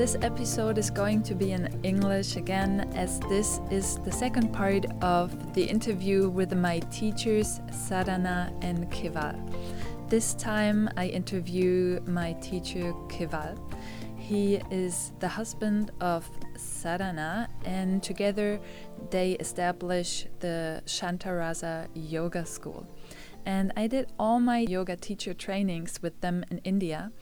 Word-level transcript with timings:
This 0.00 0.16
episode 0.22 0.78
is 0.78 0.88
going 0.88 1.22
to 1.24 1.34
be 1.34 1.52
in 1.52 1.68
English 1.82 2.36
again, 2.36 2.90
as 2.96 3.20
this 3.28 3.60
is 3.70 3.98
the 3.98 4.10
second 4.10 4.50
part 4.50 4.86
of 5.02 5.52
the 5.52 5.62
interview 5.62 6.30
with 6.30 6.54
my 6.54 6.78
teachers 6.90 7.60
Sadhana 7.70 8.50
and 8.62 8.90
Keval. 8.90 9.36
This 10.08 10.32
time 10.32 10.88
I 10.96 11.08
interview 11.08 12.00
my 12.06 12.32
teacher 12.40 12.94
Keval. 13.10 13.58
He 14.16 14.62
is 14.70 15.12
the 15.18 15.28
husband 15.28 15.90
of 16.00 16.26
Sadhana, 16.56 17.50
and 17.66 18.02
together 18.02 18.58
they 19.10 19.32
establish 19.32 20.24
the 20.38 20.80
Shantarasa 20.86 21.88
Yoga 21.92 22.46
School. 22.46 22.86
And 23.44 23.70
I 23.76 23.86
did 23.86 24.12
all 24.18 24.40
my 24.40 24.60
yoga 24.60 24.96
teacher 24.96 25.34
trainings 25.34 26.00
with 26.00 26.18
them 26.22 26.44
in 26.50 26.58
India 26.58 27.12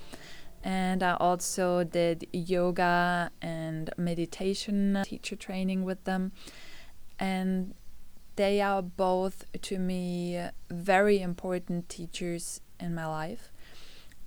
and 0.63 1.03
I 1.03 1.15
also 1.15 1.85
did 1.85 2.27
yoga 2.33 3.31
and 3.41 3.91
meditation 3.97 5.03
teacher 5.05 5.37
training 5.37 5.85
with 5.85 6.05
them. 6.05 6.33
And 7.19 7.75
they 8.37 8.61
are 8.61 8.83
both 8.83 9.45
to 9.63 9.79
me 9.79 10.41
very 10.71 11.21
important 11.21 11.89
teachers 11.89 12.61
in 12.79 12.95
my 12.95 13.07
life 13.07 13.51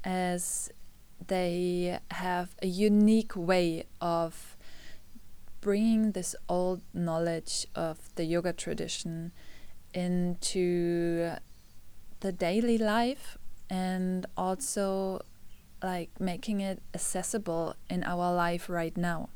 as 0.03 0.69
they 1.27 1.99
have 2.11 2.55
a 2.61 2.67
unique 2.67 3.35
way 3.35 3.85
of 4.01 4.57
bringing 5.61 6.11
this 6.11 6.35
old 6.49 6.81
knowledge 6.93 7.67
of 7.75 8.13
the 8.15 8.25
yoga 8.25 8.51
tradition 8.51 9.31
into 9.93 11.31
the 12.21 12.31
daily 12.31 12.77
life 12.77 13.37
and 13.69 14.25
also 14.35 15.21
like 15.83 16.09
making 16.19 16.61
it 16.61 16.81
accessible 16.93 17.75
in 17.89 18.03
our 18.03 18.33
life 18.33 18.69
right 18.69 18.95
now. 18.95 19.29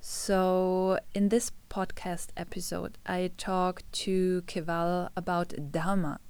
So, 0.00 1.00
in 1.14 1.30
this 1.30 1.50
podcast 1.68 2.28
episode, 2.36 2.98
I 3.06 3.32
talk 3.36 3.82
to 4.04 4.42
Keval 4.46 5.08
about 5.16 5.72
Dharma. 5.72 6.20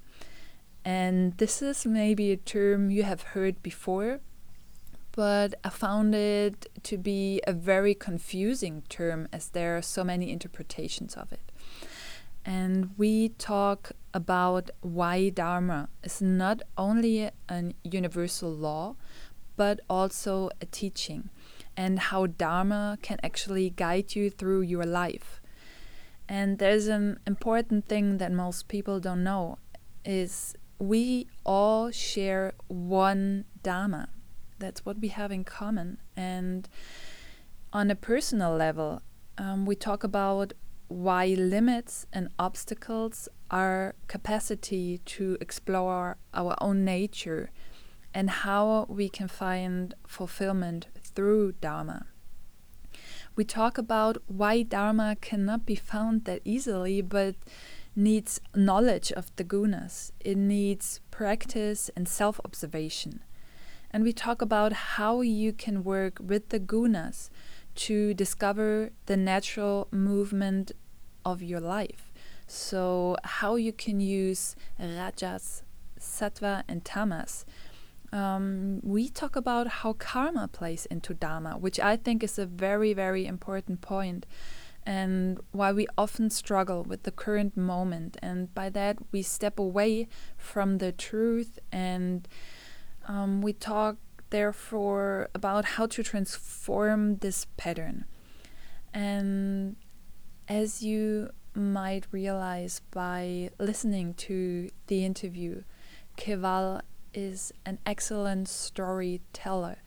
And 0.83 1.37
this 1.37 1.61
is 1.61 1.85
maybe 1.85 2.31
a 2.31 2.37
term 2.37 2.89
you 2.89 3.03
have 3.03 3.21
heard 3.33 3.61
before, 3.61 4.21
but 5.11 5.53
I 5.63 5.69
found 5.69 6.15
it 6.15 6.67
to 6.83 6.97
be 6.97 7.41
a 7.45 7.53
very 7.53 7.93
confusing 7.93 8.83
term 8.87 9.27
as 9.33 9.49
there 9.49 9.77
are 9.77 9.81
so 9.81 10.03
many 10.03 10.31
interpretations 10.31 11.15
of 11.15 11.31
it. 11.33 11.51
And 12.45 12.91
we 12.97 13.29
talk 13.29 13.91
about 14.13 14.71
why 14.79 15.27
Dharma 15.29 15.89
is 16.01 16.21
not 16.21 16.61
only 16.77 17.29
a 17.49 17.73
universal 17.83 18.49
law, 18.49 18.95
but 19.57 19.81
also 19.89 20.49
a 20.61 20.65
teaching, 20.65 21.29
and 21.75 21.99
how 21.99 22.27
Dharma 22.27 22.97
can 23.01 23.17
actually 23.21 23.69
guide 23.69 24.15
you 24.15 24.29
through 24.29 24.61
your 24.61 24.85
life. 24.85 25.41
And 26.29 26.59
there's 26.59 26.87
an 26.87 27.19
important 27.27 27.87
thing 27.87 28.17
that 28.17 28.31
most 28.31 28.67
people 28.67 28.99
don't 28.99 29.23
know 29.23 29.57
is 30.05 30.55
we 30.79 31.27
all 31.45 31.91
share 31.91 32.53
one 32.67 33.45
Dharma. 33.63 34.09
That's 34.59 34.85
what 34.85 34.99
we 34.99 35.09
have 35.09 35.31
in 35.31 35.43
common. 35.43 35.97
And 36.15 36.67
on 37.73 37.91
a 37.91 37.95
personal 37.95 38.55
level, 38.55 39.01
um, 39.37 39.65
we 39.65 39.75
talk 39.75 40.03
about 40.03 40.53
why 40.87 41.27
limits 41.27 42.05
and 42.13 42.29
obstacles 42.39 43.27
are 43.51 43.95
capacity 44.07 44.99
to 44.99 45.37
explore 45.41 46.17
our 46.33 46.55
own 46.61 46.85
nature 46.85 47.51
and 48.13 48.29
how 48.29 48.85
we 48.89 49.09
can 49.09 49.27
find 49.27 49.93
fulfillment 50.05 50.87
through 51.03 51.53
Dharma. 51.53 52.07
We 53.35 53.43
talk 53.43 53.77
about 53.77 54.17
why 54.27 54.63
Dharma 54.63 55.15
cannot 55.21 55.65
be 55.65 55.75
found 55.75 56.25
that 56.25 56.41
easily, 56.43 57.01
but 57.01 57.35
needs 57.95 58.39
knowledge 58.55 59.11
of 59.11 59.35
the 59.35 59.43
gunas. 59.43 60.11
It 60.19 60.37
needs 60.37 61.01
practice 61.11 61.89
and 61.95 62.07
self 62.07 62.39
observation. 62.45 63.23
And 63.91 64.03
we 64.03 64.13
talk 64.13 64.41
about 64.41 64.73
how 64.73 65.21
you 65.21 65.53
can 65.53 65.83
work 65.83 66.19
with 66.19 66.49
the 66.49 66.59
gunas 66.59 67.29
to 67.75 68.13
discover 68.13 68.91
the 69.05 69.17
natural 69.17 69.87
movement 69.91 70.71
of 71.23 71.41
your 71.41 71.59
life. 71.59 72.11
So, 72.47 73.17
how 73.23 73.55
you 73.55 73.73
can 73.73 73.99
use 73.99 74.55
rajas, 74.79 75.63
sattva, 75.99 76.63
and 76.67 76.83
tamas 76.85 77.45
um, 78.11 78.79
we 78.83 79.09
talk 79.09 79.35
about 79.35 79.67
how 79.67 79.93
karma 79.93 80.47
plays 80.47 80.85
into 80.87 81.13
Dharma, 81.13 81.57
which 81.57 81.79
I 81.79 81.97
think 81.97 82.23
is 82.23 82.39
a 82.39 82.45
very, 82.45 82.93
very 82.93 83.25
important 83.25 83.81
point, 83.81 84.25
and 84.85 85.39
why 85.51 85.73
we 85.73 85.87
often 85.97 86.29
struggle 86.29 86.83
with 86.83 87.03
the 87.03 87.11
current 87.11 87.57
moment. 87.57 88.17
And 88.21 88.53
by 88.53 88.69
that, 88.69 88.97
we 89.11 89.21
step 89.21 89.59
away 89.59 90.07
from 90.37 90.77
the 90.77 90.91
truth, 90.91 91.59
and 91.71 92.27
um, 93.07 93.41
we 93.41 93.51
talk, 93.53 93.97
therefore, 94.29 95.29
about 95.35 95.65
how 95.65 95.87
to 95.87 96.03
transform 96.03 97.17
this 97.17 97.47
pattern. 97.57 98.05
And 98.93 99.75
as 100.47 100.81
you 100.81 101.31
might 101.53 102.07
realize 102.11 102.81
by 102.91 103.49
listening 103.59 104.13
to 104.13 104.69
the 104.87 105.03
interview, 105.03 105.63
Keval 106.17 106.81
is 107.17 107.51
an 107.65 107.79
excellent 107.83 108.47
storyteller, 108.47 109.77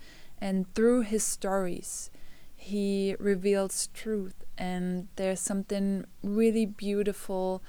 and 0.40 0.66
through 0.74 1.02
his 1.02 1.22
stories, 1.22 2.10
he 2.56 3.14
reveals 3.20 3.88
truth, 3.94 4.34
and 4.58 5.06
there's 5.14 5.38
something 5.38 6.04
really 6.24 6.66
beautiful 6.66 7.62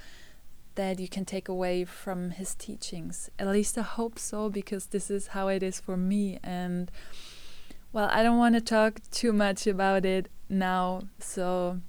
that 0.74 0.98
you 0.98 1.08
can 1.08 1.24
take 1.24 1.48
away 1.48 1.84
from 1.84 2.30
his 2.30 2.56
teachings. 2.56 3.30
At 3.38 3.46
least 3.46 3.78
I 3.78 3.82
hope 3.82 4.18
so, 4.18 4.50
because 4.50 4.86
this 4.86 5.10
is 5.10 5.28
how 5.28 5.46
it 5.46 5.62
is 5.62 5.78
for 5.78 5.96
me. 5.96 6.40
And 6.42 6.90
well, 7.92 8.08
I 8.10 8.22
don't 8.24 8.38
want 8.38 8.56
to 8.56 8.60
talk 8.60 9.00
too 9.12 9.32
much 9.32 9.66
about 9.68 10.04
it 10.04 10.28
now, 10.48 11.02
so 11.20 11.80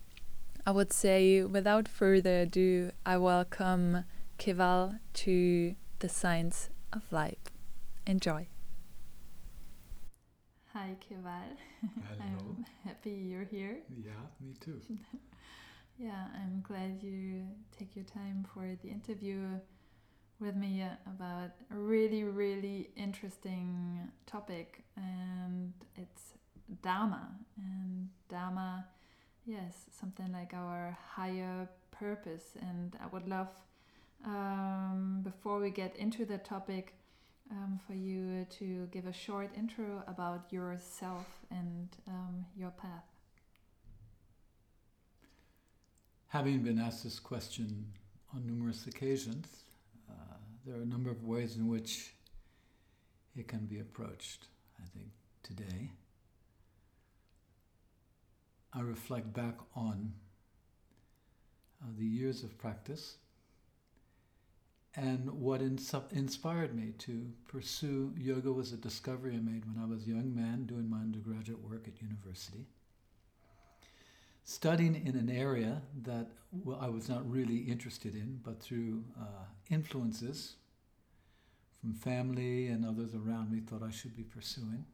I 0.65 0.71
would 0.71 0.93
say 0.93 1.43
without 1.43 1.87
further 1.87 2.41
ado, 2.41 2.91
I 3.03 3.17
welcome 3.17 4.03
Keval 4.37 4.99
to 5.13 5.75
the 5.99 6.09
Science 6.09 6.69
of 6.91 7.01
Life. 7.11 7.52
Enjoy. 8.05 8.47
Hi, 10.73 10.95
Keval. 10.99 11.55
Hello. 12.07 12.19
I'm 12.19 12.65
happy 12.83 13.11
you're 13.11 13.45
here. 13.45 13.77
Yeah, 14.03 14.11
me 14.41 14.53
too. 14.59 14.81
yeah, 15.97 16.25
I'm 16.35 16.61
glad 16.63 17.01
you 17.01 17.43
take 17.77 17.95
your 17.95 18.05
time 18.05 18.45
for 18.53 18.75
the 18.81 18.89
interview 18.89 19.39
with 20.39 20.55
me 20.55 20.83
about 21.07 21.51
a 21.71 21.77
really, 21.77 22.23
really 22.23 22.89
interesting 22.97 24.09
topic, 24.25 24.83
and 24.97 25.73
it's 25.95 26.33
Dharma. 26.81 27.29
And 27.57 28.09
Dharma, 28.29 28.85
yes, 29.45 29.85
something 29.97 30.31
like 30.33 30.53
our 30.53 30.97
higher 31.15 31.69
purpose. 31.91 32.55
And 32.59 32.97
I 33.01 33.07
would 33.07 33.29
love, 33.29 33.47
um, 34.25 35.21
before 35.23 35.59
we 35.59 35.69
get 35.69 35.95
into 35.95 36.25
the 36.25 36.39
topic, 36.39 36.95
um, 37.53 37.79
for 37.85 37.93
you 37.93 38.45
to 38.57 38.87
give 38.91 39.05
a 39.05 39.13
short 39.13 39.49
intro 39.55 40.03
about 40.07 40.51
yourself 40.51 41.27
and 41.51 41.89
um, 42.07 42.45
your 42.57 42.71
path. 42.71 43.05
Having 46.27 46.63
been 46.63 46.79
asked 46.79 47.03
this 47.03 47.19
question 47.19 47.85
on 48.33 48.45
numerous 48.47 48.87
occasions, 48.87 49.63
uh, 50.09 50.13
there 50.65 50.75
are 50.75 50.81
a 50.81 50.85
number 50.85 51.11
of 51.11 51.23
ways 51.23 51.55
in 51.55 51.67
which 51.67 52.13
it 53.37 53.47
can 53.47 53.65
be 53.65 53.79
approached. 53.79 54.47
I 54.81 54.85
think 54.87 55.07
today 55.43 55.91
I 58.73 58.81
reflect 58.81 59.31
back 59.33 59.55
on 59.75 60.13
uh, 61.83 61.85
the 61.97 62.05
years 62.05 62.43
of 62.43 62.57
practice 62.57 63.17
and 64.95 65.29
what 65.31 65.61
inspired 65.61 66.75
me 66.75 66.93
to 66.99 67.31
pursue 67.47 68.13
yoga 68.17 68.51
was 68.51 68.73
a 68.73 68.77
discovery 68.77 69.33
I 69.35 69.39
made 69.39 69.65
when 69.65 69.83
I 69.83 69.87
was 69.87 70.05
a 70.05 70.09
young 70.09 70.35
man 70.35 70.65
doing 70.65 70.89
my 70.89 70.97
undergraduate 70.97 71.61
work 71.63 71.87
at 71.87 72.01
university. 72.01 72.65
studying 74.43 74.95
in 75.05 75.15
an 75.15 75.29
area 75.29 75.81
that 76.03 76.27
I 76.79 76.89
was 76.89 77.09
not 77.09 77.29
really 77.29 77.57
interested 77.57 78.13
in, 78.15 78.39
but 78.43 78.61
through 78.61 79.03
uh, 79.19 79.45
influences 79.69 80.55
from 81.79 81.93
family 81.93 82.67
and 82.67 82.85
others 82.85 83.13
around 83.15 83.51
me, 83.51 83.59
thought 83.59 83.83
I 83.83 83.91
should 83.91 84.15
be 84.15 84.23
pursuing. 84.23 84.85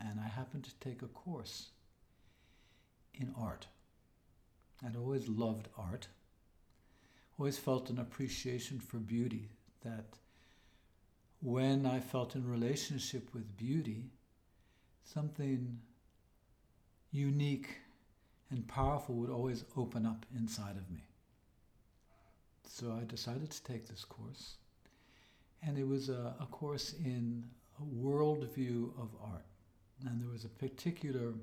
And 0.00 0.18
I 0.20 0.28
happened 0.28 0.64
to 0.64 0.74
take 0.80 1.02
a 1.02 1.06
course 1.06 1.68
in 3.14 3.32
art. 3.38 3.66
I'd 4.84 4.96
always 4.96 5.28
loved 5.28 5.68
art, 5.78 6.08
always 7.42 7.58
felt 7.58 7.90
an 7.90 7.98
appreciation 7.98 8.78
for 8.78 8.98
beauty 8.98 9.48
that 9.82 10.04
when 11.40 11.84
I 11.84 11.98
felt 11.98 12.36
in 12.36 12.48
relationship 12.48 13.34
with 13.34 13.56
beauty, 13.56 14.04
something 15.02 15.80
unique 17.10 17.78
and 18.52 18.64
powerful 18.68 19.16
would 19.16 19.28
always 19.28 19.64
open 19.76 20.06
up 20.06 20.24
inside 20.36 20.76
of 20.76 20.88
me. 20.88 21.02
So 22.68 22.96
I 22.96 23.02
decided 23.06 23.50
to 23.50 23.64
take 23.64 23.88
this 23.88 24.04
course. 24.04 24.58
And 25.66 25.76
it 25.76 25.88
was 25.88 26.10
a, 26.10 26.36
a 26.40 26.46
course 26.46 26.94
in 27.04 27.42
a 27.80 27.82
worldview 27.82 28.90
of 29.00 29.08
art. 29.20 29.46
And 30.06 30.22
there 30.22 30.30
was 30.30 30.44
a 30.44 30.48
particular 30.48 31.34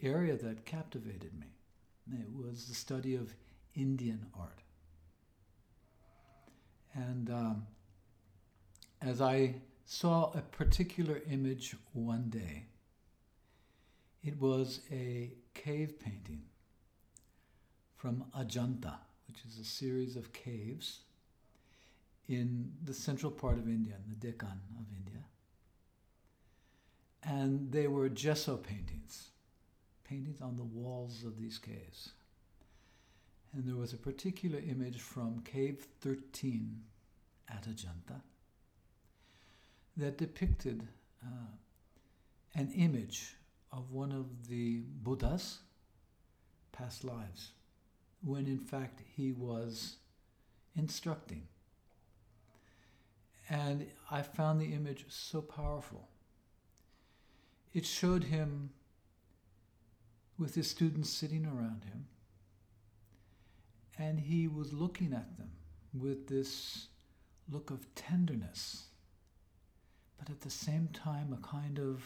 area 0.00 0.36
that 0.36 0.64
captivated 0.64 1.32
me. 1.40 1.48
It 2.12 2.28
was 2.32 2.66
the 2.68 2.74
study 2.76 3.16
of 3.16 3.34
Indian 3.74 4.24
art. 4.38 4.62
And 6.96 7.28
um, 7.28 7.66
as 9.02 9.20
I 9.20 9.56
saw 9.84 10.32
a 10.32 10.40
particular 10.40 11.20
image 11.30 11.76
one 11.92 12.30
day, 12.30 12.64
it 14.24 14.40
was 14.40 14.80
a 14.90 15.30
cave 15.54 16.00
painting 16.00 16.42
from 17.96 18.24
Ajanta, 18.36 18.94
which 19.28 19.38
is 19.46 19.58
a 19.58 19.64
series 19.64 20.16
of 20.16 20.32
caves 20.32 21.00
in 22.28 22.72
the 22.82 22.94
central 22.94 23.30
part 23.30 23.58
of 23.58 23.68
India, 23.68 23.94
in 24.02 24.10
the 24.18 24.26
Deccan 24.26 24.60
of 24.78 24.86
India. 24.96 25.22
And 27.22 27.70
they 27.70 27.88
were 27.88 28.08
gesso 28.08 28.56
paintings, 28.56 29.28
paintings 30.04 30.40
on 30.40 30.56
the 30.56 30.64
walls 30.64 31.24
of 31.24 31.38
these 31.38 31.58
caves. 31.58 32.10
And 33.56 33.66
there 33.66 33.76
was 33.76 33.94
a 33.94 33.96
particular 33.96 34.58
image 34.58 35.00
from 35.00 35.40
Cave 35.40 35.86
13 36.02 36.78
at 37.48 37.64
Ajanta 37.66 38.20
that 39.96 40.18
depicted 40.18 40.86
uh, 41.24 41.48
an 42.54 42.70
image 42.76 43.34
of 43.72 43.92
one 43.92 44.12
of 44.12 44.48
the 44.48 44.82
Buddhas' 45.02 45.60
past 46.70 47.02
lives, 47.02 47.52
when 48.22 48.46
in 48.46 48.58
fact 48.58 49.00
he 49.16 49.32
was 49.32 49.96
instructing. 50.76 51.48
And 53.48 53.86
I 54.10 54.20
found 54.20 54.60
the 54.60 54.74
image 54.74 55.06
so 55.08 55.40
powerful. 55.40 56.08
It 57.72 57.86
showed 57.86 58.24
him 58.24 58.68
with 60.38 60.56
his 60.56 60.68
students 60.68 61.08
sitting 61.08 61.46
around 61.46 61.84
him, 61.84 62.08
and 63.98 64.20
he 64.20 64.48
was 64.48 64.72
looking 64.72 65.12
at 65.12 65.36
them 65.38 65.50
with 65.94 66.28
this 66.28 66.88
look 67.50 67.70
of 67.70 67.94
tenderness, 67.94 68.84
but 70.18 70.30
at 70.30 70.40
the 70.40 70.50
same 70.50 70.88
time, 70.88 71.32
a 71.32 71.46
kind 71.46 71.78
of 71.78 72.02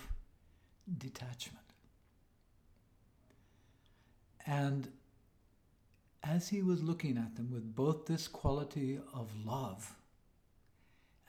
detachment. 0.98 1.58
And 4.46 4.88
as 6.22 6.48
he 6.48 6.62
was 6.62 6.82
looking 6.82 7.16
at 7.16 7.36
them 7.36 7.50
with 7.50 7.74
both 7.74 8.06
this 8.06 8.28
quality 8.28 8.98
of 9.14 9.30
love 9.44 9.94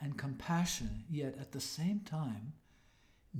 and 0.00 0.18
compassion, 0.18 1.04
yet 1.10 1.36
at 1.40 1.52
the 1.52 1.60
same 1.60 2.00
time, 2.00 2.52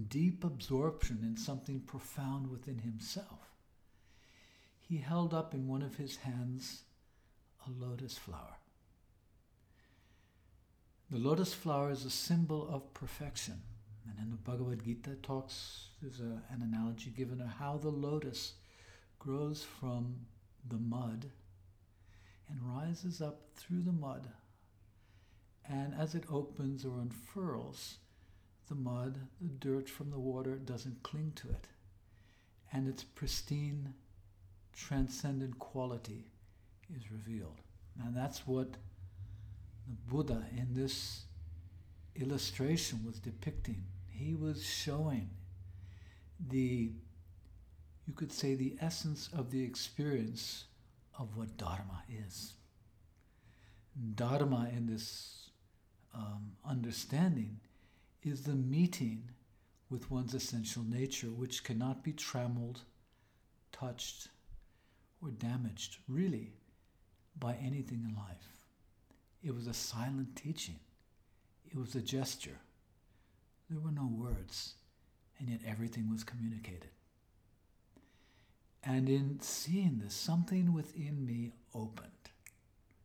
deep 0.09 0.45
absorption 0.45 1.19
in 1.23 1.37
something 1.37 1.81
profound 1.81 2.51
within 2.51 2.79
himself, 2.79 3.51
he 4.79 4.99
held 4.99 5.35
up 5.35 5.55
in 5.55 5.69
one 5.69 5.83
of 5.83 5.97
his 5.97 6.17
hands 6.17 6.85
a 7.67 7.85
lotus 7.85 8.19
flower. 8.19 8.57
The 11.11 11.19
lotus 11.19 11.53
flower 11.53 11.91
is 11.91 12.05
a 12.05 12.11
symbol 12.11 12.69
of 12.69 12.95
perfection. 12.95 13.61
And 14.09 14.19
in 14.19 14.31
the 14.31 14.37
Bhagavad 14.37 14.85
Gita 14.85 15.17
talks, 15.23 15.89
there's 16.01 16.21
a, 16.21 16.43
an 16.53 16.63
analogy 16.63 17.11
given 17.11 17.41
of 17.41 17.49
how 17.49 17.77
the 17.77 17.91
lotus 17.91 18.55
grows 19.19 19.63
from 19.63 20.17
the 20.69 20.79
mud 20.79 21.31
and 22.49 22.59
rises 22.63 23.21
up 23.21 23.43
through 23.55 23.83
the 23.83 23.93
mud. 23.93 24.29
And 25.69 25.95
as 25.95 26.15
it 26.15 26.25
opens 26.31 26.85
or 26.85 26.99
unfurls, 26.99 27.99
the 28.69 28.75
mud, 28.75 29.19
the 29.41 29.49
dirt 29.49 29.89
from 29.89 30.11
the 30.11 30.19
water 30.19 30.57
doesn't 30.57 31.03
cling 31.03 31.33
to 31.37 31.51
it. 31.51 31.69
And 32.73 32.89
its 32.89 33.05
pristine, 33.05 33.95
transcendent 34.73 35.59
quality 35.59 36.32
is 36.97 37.11
revealed. 37.11 37.61
And 38.05 38.17
that's 38.17 38.47
what 38.47 38.73
the 39.87 39.97
Buddha 40.09 40.45
in 40.57 40.75
this 40.75 41.25
illustration 42.17 43.01
was 43.05 43.19
depicting. 43.19 43.85
He 44.09 44.35
was 44.35 44.65
showing 44.65 45.31
the, 46.49 46.93
you 48.07 48.15
could 48.15 48.33
say, 48.33 48.55
the 48.55 48.77
essence 48.81 49.29
of 49.33 49.51
the 49.51 49.63
experience 49.63 50.65
of 51.19 51.37
what 51.37 51.57
Dharma 51.57 52.03
is. 52.27 52.55
Dharma, 54.15 54.71
in 54.75 54.87
this 54.87 55.51
um, 56.15 56.53
understanding, 56.65 57.61
is 58.23 58.43
the 58.43 58.55
meeting 58.55 59.31
with 59.91 60.11
one's 60.11 60.33
essential 60.35 60.83
nature, 60.83 61.27
which 61.27 61.65
cannot 61.65 62.03
be 62.03 62.13
trammeled, 62.13 62.81
touched, 63.73 64.29
or 65.23 65.31
damaged, 65.31 65.99
really, 66.09 66.53
by 67.39 67.55
anything 67.55 68.05
in 68.09 68.15
life. 68.15 68.67
It 69.43 69.55
was 69.55 69.67
a 69.67 69.75
silent 69.75 70.37
teaching. 70.37 70.79
It 71.71 71.77
was 71.77 71.95
a 71.95 72.01
gesture. 72.01 72.59
There 73.69 73.81
were 73.81 73.91
no 73.91 74.07
words, 74.07 74.75
and 75.39 75.49
yet 75.49 75.61
everything 75.67 76.11
was 76.11 76.25
communicated. 76.25 76.91
And 78.85 79.09
in 79.09 79.41
seeing 79.41 80.01
this, 80.03 80.15
something 80.15 80.73
within 80.73 81.25
me 81.25 81.53
opened, 81.75 82.11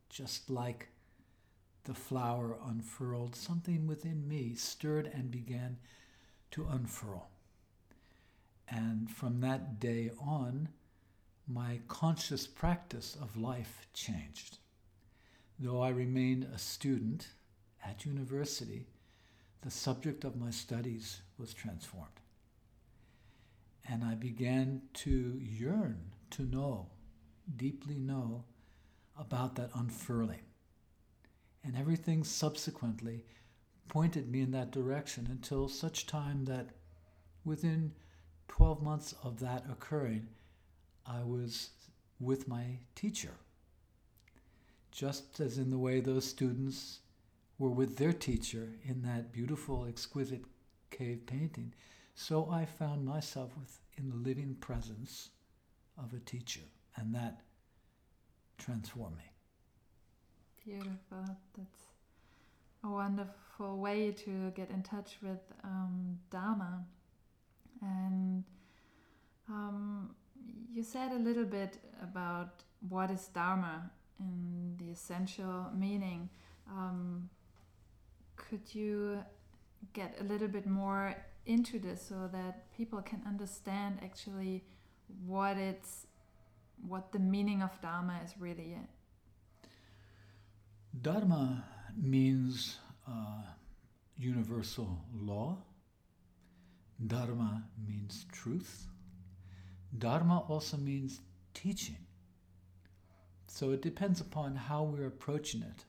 just 0.10 0.50
like 0.50 0.90
the 1.86 1.94
flower 1.94 2.58
unfurled, 2.68 3.36
something 3.36 3.88
within 3.88 4.28
me 4.28 4.56
stirred 4.56 5.10
and 5.14 5.32
began 5.32 5.78
to 6.52 6.68
unfurl. 6.68 7.30
And 8.70 9.10
from 9.10 9.40
that 9.42 9.80
day 9.80 10.12
on, 10.20 10.70
my 11.48 11.80
conscious 11.88 12.46
practice 12.46 13.18
of 13.22 13.38
life 13.38 13.88
changed. 13.94 14.58
Though 15.60 15.82
I 15.82 15.90
remained 15.90 16.44
a 16.54 16.58
student 16.58 17.28
at 17.86 18.06
university, 18.06 18.88
the 19.62 19.72
subject 19.72 20.24
of 20.24 20.36
my 20.36 20.52
studies 20.52 21.22
was 21.38 21.54
transformed. 21.54 22.20
And 23.90 24.04
I 24.04 24.16
began 24.16 24.82
to 24.96 25.40
yearn 25.42 26.12
to 26.32 26.44
know, 26.44 26.88
deeply 27.56 27.98
know, 27.98 28.44
about 29.18 29.56
that 29.56 29.72
unfurling. 29.74 30.42
And 31.64 31.76
everything 31.76 32.24
subsequently 32.24 33.24
pointed 33.88 34.30
me 34.30 34.42
in 34.42 34.52
that 34.52 34.72
direction 34.72 35.28
until 35.32 35.70
such 35.70 36.06
time 36.06 36.46
that 36.46 36.72
within 37.46 37.94
12 38.50 38.84
months 38.84 39.16
of 39.24 39.40
that 39.40 39.66
occurring, 39.72 40.28
I 41.08 41.24
was 41.24 41.70
with 42.20 42.48
my 42.48 42.80
teacher 42.96 43.34
just 44.98 45.40
as 45.40 45.60
in 45.60 45.70
the 45.70 45.78
way 45.78 46.00
those 46.00 46.26
students 46.26 47.02
were 47.60 47.70
with 47.70 47.98
their 47.98 48.14
teacher 48.14 48.70
in 48.84 49.04
that 49.04 49.32
beautiful, 49.32 49.86
exquisite 49.86 50.44
cave 50.90 51.24
painting, 51.28 51.72
so 52.16 52.50
I 52.50 52.66
found 52.66 53.06
myself 53.06 53.52
with, 53.60 53.80
in 53.98 54.10
the 54.10 54.16
living 54.16 54.56
presence 54.60 55.30
of 56.00 56.14
a 56.14 56.20
teacher, 56.20 56.62
and 56.96 57.14
that 57.14 57.42
transformed 58.58 59.18
me. 59.18 59.24
Beautiful. 60.66 61.38
That's 61.56 61.84
a 62.84 62.90
wonderful 62.90 63.78
way 63.78 64.12
to 64.26 64.52
get 64.56 64.72
in 64.72 64.82
touch 64.82 65.18
with 65.22 65.42
um, 65.64 66.18
Dharma. 66.32 66.84
And 67.84 68.44
um, 69.48 70.16
you 70.74 70.84
said 70.84 71.12
a 71.12 71.20
little 71.20 71.46
bit 71.46 71.78
about 72.02 72.64
what 72.90 73.12
is 73.12 73.28
Dharma 73.28 73.90
in 74.20 74.76
the 74.78 74.92
essential 74.92 75.68
meaning. 75.76 76.30
Um, 76.70 77.30
could 78.36 78.74
you 78.74 79.24
get 79.94 80.18
a 80.20 80.24
little 80.24 80.48
bit 80.48 80.68
more 80.68 81.16
into 81.46 81.80
this 81.80 82.06
so 82.08 82.30
that 82.32 82.72
people 82.76 83.02
can 83.02 83.22
understand 83.26 84.00
actually 84.04 84.64
what 85.26 85.58
it's 85.58 86.08
what 86.86 87.12
the 87.12 87.20
meaning 87.20 87.62
of 87.64 87.82
Dharma 87.82 88.20
is 88.24 88.34
really. 88.40 88.78
Dharma 91.02 91.64
means 91.96 92.78
uh, 93.08 93.42
universal 94.18 95.00
law. 95.16 95.58
Dharma 97.06 97.64
means 97.88 98.26
truth. 98.32 98.88
Dharma 99.96 100.40
also 100.48 100.78
means 100.78 101.22
teaching. 101.54 101.98
So 103.48 103.72
it 103.72 103.82
depends 103.82 104.22
upon 104.22 104.56
how 104.56 104.84
we're 104.84 105.08
approaching 105.08 105.62
it. 105.62 105.86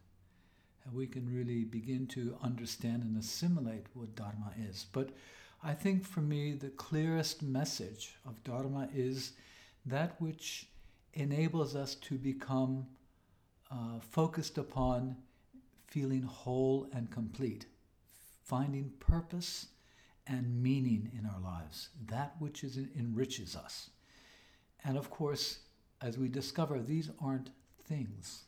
And 0.84 0.94
we 0.94 1.06
can 1.06 1.26
really 1.32 1.64
begin 1.64 2.06
to 2.08 2.36
understand 2.42 3.02
and 3.02 3.16
assimilate 3.18 3.86
what 3.94 4.14
Dharma 4.14 4.52
is. 4.58 4.86
But 4.92 5.10
I 5.62 5.74
think 5.74 6.06
for 6.06 6.20
me, 6.20 6.52
the 6.52 6.70
clearest 6.70 7.42
message 7.42 8.14
of 8.26 8.42
Dharma 8.44 8.88
is 8.94 9.32
that 9.84 10.20
which 10.20 10.68
enables 11.14 11.74
us 11.74 11.94
to 11.96 12.16
become 12.16 12.86
uh, 13.70 13.98
focused 14.00 14.56
upon 14.56 15.16
feeling 15.86 16.22
whole 16.22 16.86
and 16.92 17.10
complete, 17.10 17.66
finding 18.44 18.90
purpose 19.00 19.66
and 20.28 20.62
meaning 20.62 21.10
in 21.18 21.26
our 21.26 21.40
lives, 21.40 21.88
that 22.06 22.34
which 22.38 22.62
is, 22.62 22.78
enriches 22.96 23.56
us. 23.56 23.90
And 24.84 24.96
of 24.96 25.10
course, 25.10 25.60
as 26.02 26.18
we 26.18 26.28
discover, 26.28 26.80
these 26.80 27.10
aren't 27.20 27.50
things. 27.84 28.44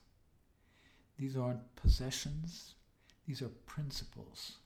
These 1.18 1.37
aren't 1.37 1.75
possessions. 1.76 2.75
These 3.26 3.42
are 3.42 3.49
principles. 3.66 4.58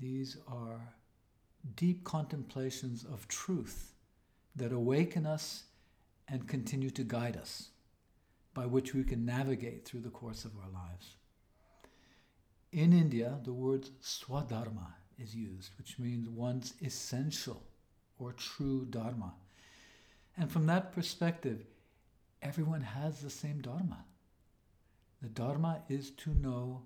These 0.00 0.36
are 0.48 0.94
deep 1.76 2.04
contemplations 2.04 3.04
of 3.04 3.28
truth 3.28 3.92
that 4.56 4.72
awaken 4.72 5.26
us 5.26 5.64
and 6.28 6.48
continue 6.48 6.90
to 6.90 7.04
guide 7.04 7.36
us, 7.36 7.70
by 8.54 8.66
which 8.66 8.94
we 8.94 9.04
can 9.04 9.24
navigate 9.24 9.84
through 9.84 10.00
the 10.00 10.10
course 10.10 10.44
of 10.44 10.52
our 10.56 10.70
lives. 10.70 11.16
In 12.72 12.92
India, 12.92 13.38
the 13.44 13.52
word 13.52 13.88
swadharma 14.02 14.94
is 15.18 15.34
used, 15.34 15.70
which 15.78 15.98
means 15.98 16.28
one's 16.28 16.74
essential 16.82 17.62
or 18.18 18.32
true 18.32 18.86
dharma. 18.90 19.34
And 20.36 20.50
from 20.50 20.66
that 20.66 20.92
perspective, 20.92 21.64
everyone 22.42 22.82
has 22.82 23.20
the 23.20 23.30
same 23.30 23.60
dharma. 23.60 24.04
The 25.22 25.28
dharma 25.28 25.82
is 25.88 26.10
to 26.10 26.34
know 26.34 26.82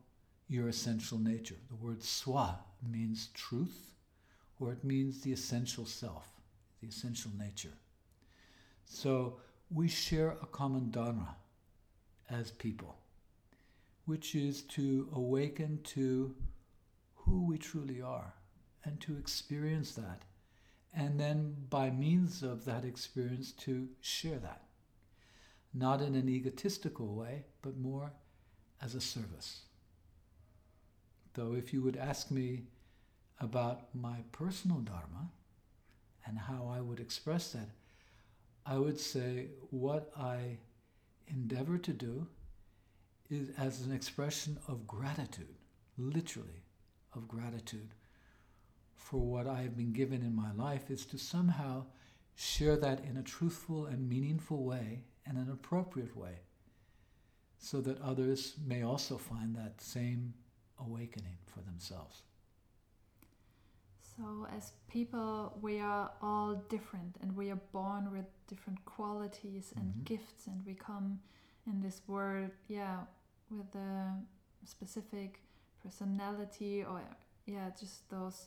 your 0.48 0.68
essential 0.68 1.18
nature. 1.18 1.56
The 1.68 1.76
word 1.76 2.00
swa 2.00 2.56
means 2.88 3.28
truth, 3.34 3.94
or 4.60 4.72
it 4.72 4.84
means 4.84 5.20
the 5.20 5.32
essential 5.32 5.84
self, 5.84 6.28
the 6.80 6.88
essential 6.88 7.30
nature. 7.38 7.72
So 8.84 9.40
we 9.70 9.88
share 9.88 10.30
a 10.42 10.46
common 10.46 10.90
dharma 10.90 11.36
as 12.30 12.50
people, 12.50 12.96
which 14.06 14.34
is 14.34 14.62
to 14.62 15.08
awaken 15.14 15.80
to 15.84 16.34
who 17.28 17.44
we 17.44 17.58
truly 17.58 18.00
are 18.00 18.34
and 18.84 19.00
to 19.00 19.16
experience 19.16 19.92
that. 19.92 20.22
And 20.94 21.20
then, 21.20 21.54
by 21.68 21.90
means 21.90 22.42
of 22.42 22.64
that 22.64 22.84
experience, 22.84 23.52
to 23.52 23.88
share 24.00 24.38
that. 24.38 24.62
Not 25.74 26.00
in 26.00 26.14
an 26.14 26.28
egotistical 26.28 27.14
way, 27.14 27.44
but 27.60 27.76
more 27.76 28.12
as 28.82 28.94
a 28.94 29.00
service. 29.00 29.62
Though, 31.34 31.54
if 31.54 31.72
you 31.72 31.82
would 31.82 31.96
ask 31.96 32.30
me 32.30 32.62
about 33.38 33.94
my 33.94 34.16
personal 34.32 34.78
Dharma 34.78 35.30
and 36.26 36.38
how 36.38 36.72
I 36.74 36.80
would 36.80 37.00
express 37.00 37.52
that, 37.52 37.68
I 38.64 38.78
would 38.78 38.98
say 38.98 39.48
what 39.70 40.10
I 40.16 40.58
endeavor 41.28 41.78
to 41.78 41.92
do 41.92 42.26
is 43.30 43.50
as 43.58 43.82
an 43.82 43.92
expression 43.92 44.58
of 44.66 44.86
gratitude, 44.86 45.54
literally 45.98 46.64
of 47.18 47.28
gratitude 47.28 47.90
for 48.94 49.20
what 49.20 49.46
I 49.46 49.62
have 49.62 49.76
been 49.76 49.92
given 49.92 50.22
in 50.22 50.34
my 50.34 50.52
life, 50.52 50.90
is 50.90 51.04
to 51.06 51.18
somehow 51.18 51.84
share 52.34 52.76
that 52.76 53.04
in 53.04 53.16
a 53.16 53.22
truthful 53.22 53.86
and 53.86 54.08
meaningful 54.08 54.64
way 54.64 55.02
and 55.26 55.36
an 55.36 55.50
appropriate 55.50 56.16
way 56.16 56.36
so 57.58 57.80
that 57.80 58.00
others 58.00 58.54
may 58.64 58.82
also 58.82 59.18
find 59.18 59.54
that 59.56 59.80
same 59.80 60.32
awakening 60.80 61.36
for 61.46 61.60
themselves. 61.60 62.22
So, 64.16 64.46
as 64.56 64.72
people, 64.88 65.58
we 65.60 65.80
are 65.80 66.10
all 66.22 66.54
different 66.68 67.16
and 67.20 67.36
we 67.36 67.50
are 67.50 67.60
born 67.72 68.10
with 68.12 68.26
different 68.48 68.84
qualities 68.84 69.72
and 69.76 69.86
mm-hmm. 69.86 70.02
gifts, 70.04 70.46
and 70.46 70.64
we 70.66 70.74
come 70.74 71.20
in 71.66 71.80
this 71.80 72.02
world, 72.06 72.50
yeah, 72.68 72.98
with 73.50 73.74
a 73.74 74.14
specific 74.64 75.40
personality 75.82 76.84
or, 76.84 77.00
yeah, 77.46 77.70
just 77.78 78.08
those 78.10 78.46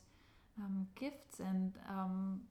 um, 0.59 0.87
gifts. 0.95 1.39
And 1.39 1.73
um, 1.89 2.41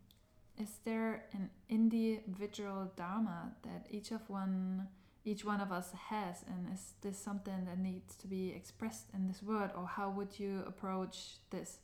is 0.58 0.78
there 0.84 1.24
an 1.32 1.50
individual 1.68 2.90
dharma 2.96 3.52
that 3.62 3.86
each 3.90 4.10
of 4.10 4.28
one 4.28 4.88
each 5.22 5.44
one 5.44 5.60
of 5.60 5.70
us 5.70 5.92
has 6.08 6.42
and 6.46 6.66
is 6.72 6.94
this 7.02 7.18
something 7.18 7.66
that 7.66 7.78
needs 7.78 8.16
to 8.16 8.26
be 8.26 8.54
expressed 8.56 9.04
in 9.12 9.28
this 9.28 9.42
world 9.42 9.70
or 9.76 9.86
how 9.86 10.08
would 10.08 10.38
you 10.38 10.62
approach 10.66 11.36
this 11.50 11.80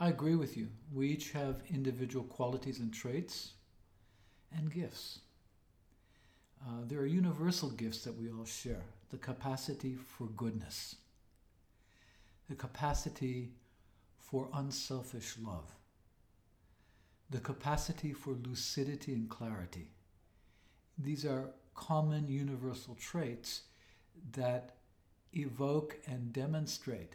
I 0.00 0.10
agree 0.10 0.36
with 0.36 0.56
you. 0.56 0.68
We 0.94 1.08
each 1.08 1.32
have 1.32 1.60
individual 1.68 2.24
qualities 2.24 2.78
and 2.78 2.94
traits 2.94 3.54
and 4.56 4.72
gifts. 4.72 5.18
Uh, 6.64 6.84
there 6.86 7.00
are 7.00 7.06
universal 7.06 7.70
gifts 7.70 8.04
that 8.04 8.16
we 8.16 8.30
all 8.30 8.44
share 8.44 8.84
the 9.10 9.16
capacity 9.16 9.96
for 9.96 10.28
goodness, 10.36 10.94
the 12.48 12.54
capacity 12.54 13.50
for 14.18 14.48
unselfish 14.54 15.36
love, 15.42 15.70
the 17.30 17.40
capacity 17.40 18.12
for 18.12 18.32
lucidity 18.32 19.12
and 19.12 19.28
clarity. 19.28 19.90
These 20.98 21.24
are 21.24 21.50
common 21.74 22.28
universal 22.28 22.94
traits 22.94 23.62
that 24.32 24.76
evoke 25.32 25.96
and 26.06 26.32
demonstrate 26.32 27.14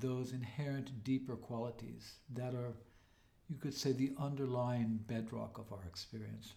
those 0.00 0.32
inherent 0.32 1.04
deeper 1.04 1.36
qualities 1.36 2.14
that 2.34 2.54
are, 2.54 2.74
you 3.48 3.56
could 3.56 3.72
say, 3.74 3.92
the 3.92 4.12
underlying 4.18 5.00
bedrock 5.06 5.58
of 5.58 5.72
our 5.72 5.84
experience. 5.86 6.54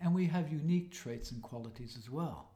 And 0.00 0.14
we 0.14 0.26
have 0.26 0.52
unique 0.52 0.90
traits 0.90 1.30
and 1.30 1.40
qualities 1.42 1.96
as 1.96 2.10
well. 2.10 2.50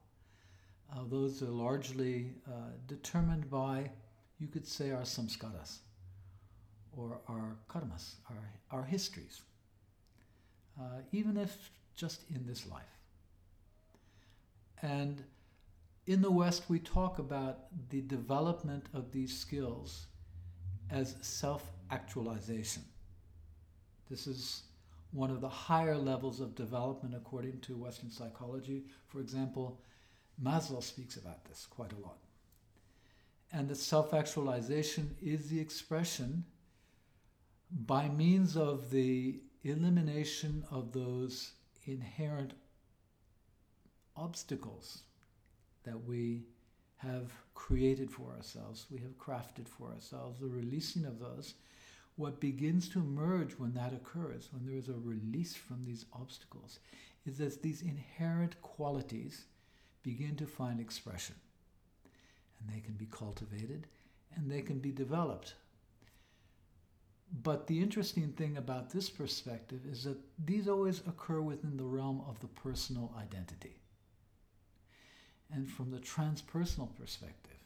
Uh, 0.92 1.04
those 1.09 1.42
are 1.42 1.47
largely 1.47 2.33
uh, 2.49 2.71
determined 2.87 3.49
by, 3.49 3.90
you 4.38 4.49
could 4.49 4.66
say, 4.66 4.90
our 4.90 5.02
samskaras 5.02 5.78
or 6.97 7.21
our 7.28 7.57
karmas, 7.68 8.14
our, 8.30 8.78
our 8.78 8.85
histories, 8.85 9.42
uh, 10.80 11.00
even 11.12 11.37
if 11.37 11.71
just 11.97 12.23
in 12.30 12.47
this 12.47 12.66
life. 12.66 12.85
And 14.83 15.25
in 16.07 16.23
the 16.23 16.30
West, 16.30 16.64
we 16.68 16.78
talk 16.78 17.18
about 17.18 17.66
the 17.90 18.00
development 18.02 18.87
of 18.95 19.12
these 19.12 19.37
skills 19.37 20.07
as 20.90 21.16
self 21.21 21.71
actualization. 21.90 22.83
This 24.09 24.26
is 24.26 24.62
one 25.11 25.30
of 25.30 25.40
the 25.40 25.49
higher 25.49 25.97
levels 25.97 26.40
of 26.40 26.54
development 26.54 27.14
according 27.14 27.61
to 27.61 27.76
Western 27.76 28.11
psychology. 28.11 28.85
For 29.07 29.21
example, 29.21 29.80
Maslow 30.42 30.83
speaks 30.83 31.16
about 31.16 31.45
this 31.45 31.66
quite 31.68 31.92
a 31.92 31.99
lot. 31.99 32.18
And 33.52 33.69
that 33.69 33.76
self 33.76 34.12
actualization 34.12 35.17
is 35.23 35.49
the 35.49 35.61
expression 35.61 36.45
by 37.71 38.09
means 38.09 38.57
of 38.57 38.90
the 38.90 39.40
elimination 39.62 40.64
of 40.71 40.93
those 40.93 41.52
inherent 41.85 42.52
obstacles 44.17 45.02
that 45.85 46.05
we 46.05 46.45
have 46.97 47.33
created 47.55 48.11
for 48.11 48.33
ourselves, 48.33 48.87
we 48.90 48.99
have 48.99 49.17
crafted 49.19 49.69
for 49.69 49.93
ourselves, 49.93 50.40
the 50.40 50.47
releasing 50.47 51.05
of 51.05 51.19
those. 51.19 51.55
What 52.17 52.40
begins 52.40 52.88
to 52.90 52.99
emerge 52.99 53.52
when 53.52 53.75
that 53.75 53.93
occurs, 53.93 54.49
when 54.52 54.67
there 54.67 54.76
is 54.76 54.88
a 54.88 54.95
release 54.95 55.55
from 55.55 55.85
these 55.85 56.05
obstacles, 56.12 56.81
is 57.25 57.38
that 57.38 57.62
these 57.62 57.83
inherent 57.83 58.61
qualities 58.61 59.45
begin 60.02 60.35
to 60.37 60.47
find 60.47 60.81
expression. 60.81 61.37
And 62.60 62.74
they 62.74 62.80
can 62.80 62.94
be 62.94 63.06
cultivated 63.06 63.86
and 64.34 64.50
they 64.50 64.62
can 64.62 64.78
be 64.78 64.90
developed. 64.90 65.54
But 67.42 67.66
the 67.66 67.80
interesting 67.80 68.32
thing 68.32 68.56
about 68.56 68.90
this 68.90 69.10
perspective 69.10 69.80
is 69.90 70.04
that 70.04 70.18
these 70.44 70.68
always 70.68 71.00
occur 71.00 71.40
within 71.40 71.76
the 71.76 71.84
realm 71.84 72.22
of 72.26 72.40
the 72.40 72.46
personal 72.48 73.12
identity 73.18 73.76
and 75.52 75.68
from 75.68 75.90
the 75.90 75.98
transpersonal 75.98 76.94
perspective, 76.96 77.56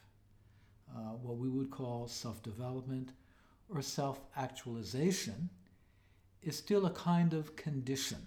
uh, 0.94 1.14
what 1.22 1.36
we 1.36 1.48
would 1.48 1.70
call 1.70 2.06
self 2.08 2.42
development 2.42 3.10
or 3.68 3.82
self 3.82 4.20
actualization 4.36 5.48
is 6.42 6.56
still 6.56 6.86
a 6.86 6.90
kind 6.90 7.34
of 7.34 7.56
condition 7.56 8.18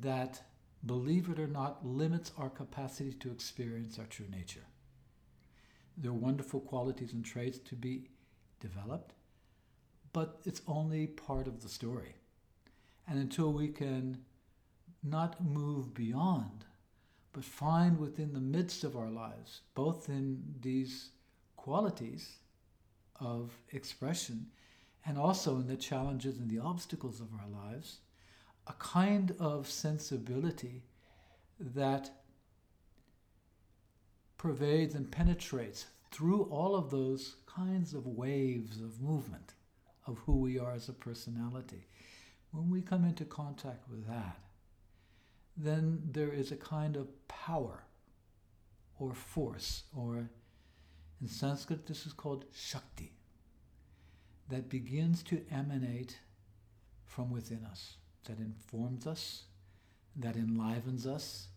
that 0.00 0.42
believe 0.86 1.28
it 1.28 1.38
or 1.38 1.46
not, 1.46 1.84
limits 1.84 2.32
our 2.36 2.50
capacity 2.50 3.12
to 3.12 3.30
experience 3.30 3.98
our 3.98 4.04
true 4.06 4.26
nature. 4.30 4.64
There 5.96 6.10
are 6.10 6.14
wonderful 6.14 6.60
qualities 6.60 7.12
and 7.12 7.24
traits 7.24 7.58
to 7.58 7.76
be 7.76 8.08
developed, 8.60 9.14
but 10.12 10.40
it's 10.44 10.62
only 10.66 11.06
part 11.06 11.46
of 11.46 11.62
the 11.62 11.68
story. 11.68 12.16
And 13.06 13.18
until 13.18 13.52
we 13.52 13.68
can 13.68 14.18
not 15.02 15.44
move 15.44 15.94
beyond, 15.94 16.64
but 17.32 17.44
find 17.44 17.98
within 17.98 18.32
the 18.32 18.40
midst 18.40 18.84
of 18.84 18.96
our 18.96 19.10
lives, 19.10 19.60
both 19.74 20.08
in 20.08 20.42
these 20.60 21.10
qualities 21.56 22.38
of 23.20 23.52
expression 23.70 24.46
and 25.06 25.18
also 25.18 25.56
in 25.56 25.66
the 25.66 25.76
challenges 25.76 26.38
and 26.38 26.50
the 26.50 26.58
obstacles 26.58 27.20
of 27.20 27.28
our 27.34 27.48
lives, 27.48 27.98
a 28.66 28.72
kind 28.74 29.34
of 29.38 29.68
sensibility 29.68 30.82
that 31.60 32.10
pervades 34.44 34.94
and 34.94 35.10
penetrates 35.10 35.86
through 36.10 36.42
all 36.50 36.76
of 36.76 36.90
those 36.90 37.36
kinds 37.46 37.94
of 37.94 38.06
waves 38.06 38.78
of 38.78 39.00
movement 39.00 39.54
of 40.06 40.18
who 40.18 40.36
we 40.36 40.58
are 40.58 40.72
as 40.72 40.86
a 40.86 40.92
personality. 40.92 41.86
When 42.50 42.68
we 42.68 42.82
come 42.82 43.06
into 43.06 43.24
contact 43.24 43.88
with 43.88 44.06
that, 44.06 44.38
then 45.56 46.02
there 46.12 46.30
is 46.30 46.52
a 46.52 46.56
kind 46.56 46.94
of 46.94 47.08
power 47.26 47.84
or 48.98 49.14
force, 49.14 49.84
or 49.96 50.28
in 51.22 51.26
Sanskrit, 51.26 51.86
this 51.86 52.04
is 52.04 52.12
called 52.12 52.44
Shakti, 52.54 53.12
that 54.50 54.68
begins 54.68 55.22
to 55.22 55.40
emanate 55.50 56.18
from 57.06 57.30
within 57.30 57.64
us 57.64 57.96
that 58.26 58.38
informs 58.38 59.06
us, 59.06 59.44
that 60.14 60.36
enlivens 60.36 61.06
us, 61.06 61.48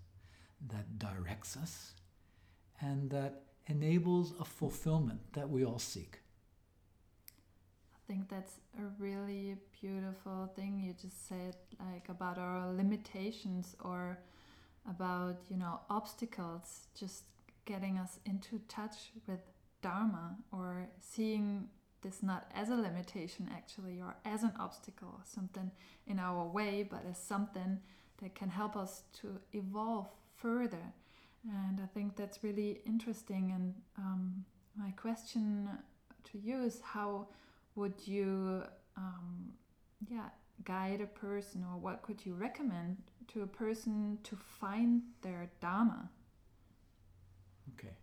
that 0.70 0.98
directs 0.98 1.58
us, 1.58 1.92
and 2.80 3.10
that 3.10 3.44
enables 3.68 4.34
a 4.40 4.46
fulfillment 4.46 5.20
that 5.34 5.50
we 5.50 5.66
all 5.66 5.80
seek. 5.80 6.20
I 7.96 8.00
think 8.08 8.30
that's 8.30 8.60
a 8.80 8.84
really 9.04 9.58
beautiful 9.82 10.52
thing 10.56 10.80
you 10.80 10.94
just 10.94 11.28
said, 11.28 11.58
like 11.92 12.08
about 12.10 12.38
our 12.38 12.72
limitations 12.74 13.76
or 13.82 14.20
about, 14.90 15.42
you 15.50 15.58
know, 15.58 15.82
obstacles, 15.90 16.88
just 16.98 17.24
getting 17.66 17.98
us 17.98 18.20
into 18.26 18.60
touch 18.70 19.12
with 19.28 19.40
Dharma 19.82 20.38
or 20.52 20.88
seeing 21.00 21.68
this 22.02 22.24
not 22.24 22.50
as 22.56 22.70
a 22.70 22.76
limitation 22.76 23.50
actually 23.54 24.00
or 24.00 24.16
as 24.26 24.44
an 24.44 24.54
obstacle 24.60 25.10
or 25.10 25.24
something 25.24 25.72
in 26.06 26.20
our 26.20 26.46
way 26.46 26.88
but 26.90 27.04
as 27.10 27.18
something 27.18 27.80
that 28.22 28.36
can 28.36 28.50
help 28.50 28.76
us 28.76 29.04
to 29.22 29.40
evolve 29.54 30.08
further 30.36 30.94
and 31.50 31.80
i 31.82 31.86
think 31.94 32.16
that's 32.16 32.44
really 32.44 32.82
interesting. 32.86 33.52
And 33.56 33.74
um, 33.98 34.46
my 34.76 34.92
question 34.92 35.70
to 36.32 36.38
you 36.38 36.64
is 36.64 36.82
how 36.82 37.28
would 37.76 37.96
you 38.06 38.64
um, 38.96 39.54
yeah 40.10 40.30
guide 40.64 41.02
a 41.02 41.06
person 41.08 41.64
or 41.72 41.78
what 41.78 42.02
could 42.02 42.26
you 42.26 42.34
recommend 42.34 42.98
to 43.28 43.44
a 43.44 43.48
person 43.48 44.18
to 44.24 44.36
find 44.36 45.02
their 45.22 45.50
dharma? 45.62 46.10
Okay. 47.78 47.94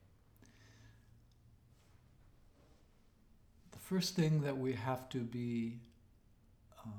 The 3.72 3.78
first 3.78 4.14
thing 4.14 4.40
that 4.42 4.56
we 4.56 4.72
have 4.74 5.08
to 5.10 5.18
be 5.18 5.78
um, 6.84 6.92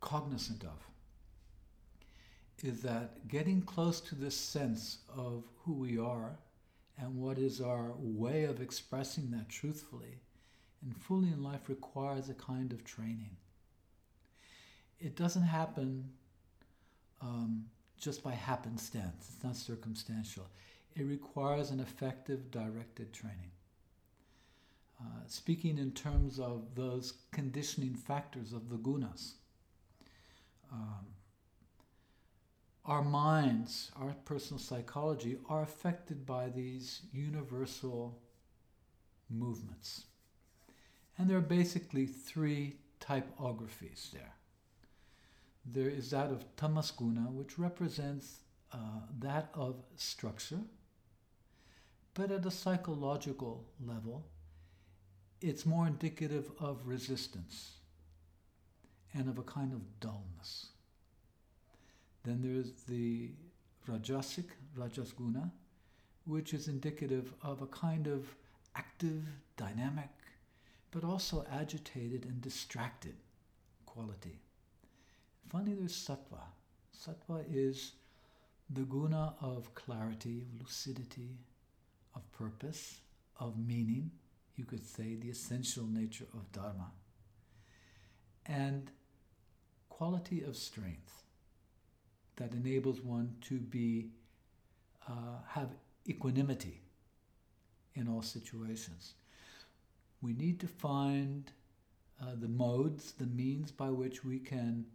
cognizant 0.00 0.64
of 0.64 0.89
is 2.64 2.82
that 2.82 3.26
getting 3.28 3.62
close 3.62 4.00
to 4.00 4.14
this 4.14 4.36
sense 4.36 4.98
of 5.16 5.44
who 5.64 5.72
we 5.72 5.98
are 5.98 6.38
and 6.98 7.16
what 7.16 7.38
is 7.38 7.60
our 7.60 7.92
way 7.98 8.44
of 8.44 8.60
expressing 8.60 9.30
that 9.30 9.48
truthfully 9.48 10.20
and 10.82 10.96
fully 10.96 11.28
in 11.28 11.42
life 11.42 11.68
requires 11.68 12.28
a 12.28 12.34
kind 12.34 12.72
of 12.72 12.84
training. 12.84 13.36
It 14.98 15.16
doesn't 15.16 15.42
happen 15.42 16.10
um, 17.22 17.66
just 17.98 18.22
by 18.22 18.32
happenstance, 18.32 19.30
it's 19.34 19.44
not 19.44 19.56
circumstantial. 19.56 20.46
It 20.96 21.02
requires 21.02 21.70
an 21.70 21.80
effective, 21.80 22.50
directed 22.50 23.12
training. 23.12 23.50
Uh, 25.00 25.22
speaking 25.26 25.78
in 25.78 25.92
terms 25.92 26.38
of 26.38 26.74
those 26.74 27.14
conditioning 27.30 27.94
factors 27.94 28.52
of 28.52 28.68
the 28.68 28.76
gunas. 28.76 29.32
Um, 30.72 31.06
our 32.84 33.02
minds, 33.02 33.90
our 34.00 34.14
personal 34.24 34.58
psychology, 34.58 35.38
are 35.48 35.62
affected 35.62 36.24
by 36.24 36.48
these 36.48 37.02
universal 37.12 38.18
movements. 39.28 40.04
And 41.18 41.28
there 41.28 41.36
are 41.36 41.42
basically 41.42 42.06
three 42.06 42.76
typographies 42.98 44.10
there. 44.12 44.34
There 45.64 45.88
is 45.88 46.10
that 46.10 46.30
of 46.30 46.44
tamas 46.56 46.90
guna, 46.90 47.28
which 47.30 47.58
represents 47.58 48.38
uh, 48.72 48.76
that 49.18 49.50
of 49.54 49.76
structure, 49.96 50.60
but 52.14 52.30
at 52.30 52.46
a 52.46 52.50
psychological 52.50 53.64
level, 53.84 54.24
it's 55.40 55.66
more 55.66 55.86
indicative 55.86 56.50
of 56.58 56.86
resistance 56.86 57.72
and 59.14 59.28
of 59.28 59.38
a 59.38 59.42
kind 59.42 59.72
of 59.72 60.00
dullness. 60.00 60.68
Then 62.24 62.42
there's 62.42 62.72
the 62.88 63.30
rajasic, 63.88 64.46
rajas 64.76 65.12
guna, 65.12 65.50
which 66.26 66.52
is 66.52 66.68
indicative 66.68 67.32
of 67.42 67.62
a 67.62 67.66
kind 67.66 68.06
of 68.06 68.34
active, 68.76 69.24
dynamic, 69.56 70.10
but 70.90 71.04
also 71.04 71.44
agitated 71.50 72.24
and 72.24 72.40
distracted 72.40 73.14
quality. 73.86 74.38
Finally, 75.48 75.74
there's 75.74 75.96
sattva. 75.96 76.42
Sattva 76.96 77.44
is 77.50 77.92
the 78.68 78.82
guna 78.82 79.34
of 79.40 79.74
clarity, 79.74 80.42
of 80.42 80.60
lucidity, 80.60 81.38
of 82.14 82.30
purpose, 82.32 83.00
of 83.38 83.58
meaning, 83.58 84.10
you 84.56 84.64
could 84.64 84.84
say, 84.84 85.16
the 85.16 85.30
essential 85.30 85.86
nature 85.86 86.26
of 86.34 86.52
Dharma, 86.52 86.92
and 88.46 88.90
quality 89.88 90.42
of 90.42 90.56
strength 90.56 91.24
that 92.40 92.54
enables 92.54 93.02
one 93.02 93.34
to 93.42 93.58
be 93.58 94.08
uh, 95.06 95.42
have 95.46 95.68
equanimity 96.08 96.80
in 97.94 98.08
all 98.08 98.22
situations. 98.22 99.12
We 100.22 100.32
need 100.32 100.58
to 100.60 100.66
find 100.66 101.52
uh, 102.20 102.36
the 102.40 102.48
modes, 102.48 103.12
the 103.12 103.26
means 103.26 103.70
by 103.70 103.90
which 103.90 104.24
we 104.24 104.38
can 104.38 104.86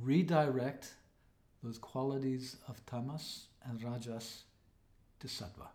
redirect 0.00 0.94
those 1.62 1.78
qualities 1.78 2.56
of 2.66 2.84
tamas 2.84 3.46
and 3.64 3.80
rajas 3.82 4.42
to 5.20 5.28
sattva. 5.28 5.68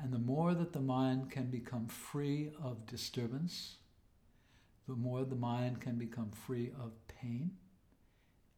And 0.00 0.12
the 0.12 0.18
more 0.18 0.54
that 0.54 0.72
the 0.72 0.80
mind 0.80 1.30
can 1.30 1.50
become 1.50 1.86
free 1.86 2.50
of 2.60 2.86
disturbance, 2.86 3.76
the 4.88 4.96
more 4.96 5.24
the 5.24 5.36
mind 5.36 5.80
can 5.80 5.98
become 5.98 6.30
free 6.30 6.72
of 6.80 6.92
pain, 7.06 7.52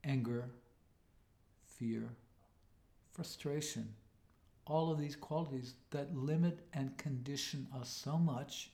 anger, 0.02 0.50
fear, 1.80 2.10
frustration, 3.10 3.94
all 4.66 4.92
of 4.92 5.00
these 5.00 5.16
qualities 5.16 5.74
that 5.90 6.14
limit 6.14 6.60
and 6.74 6.96
condition 6.98 7.66
us 7.80 7.88
so 7.88 8.18
much 8.18 8.70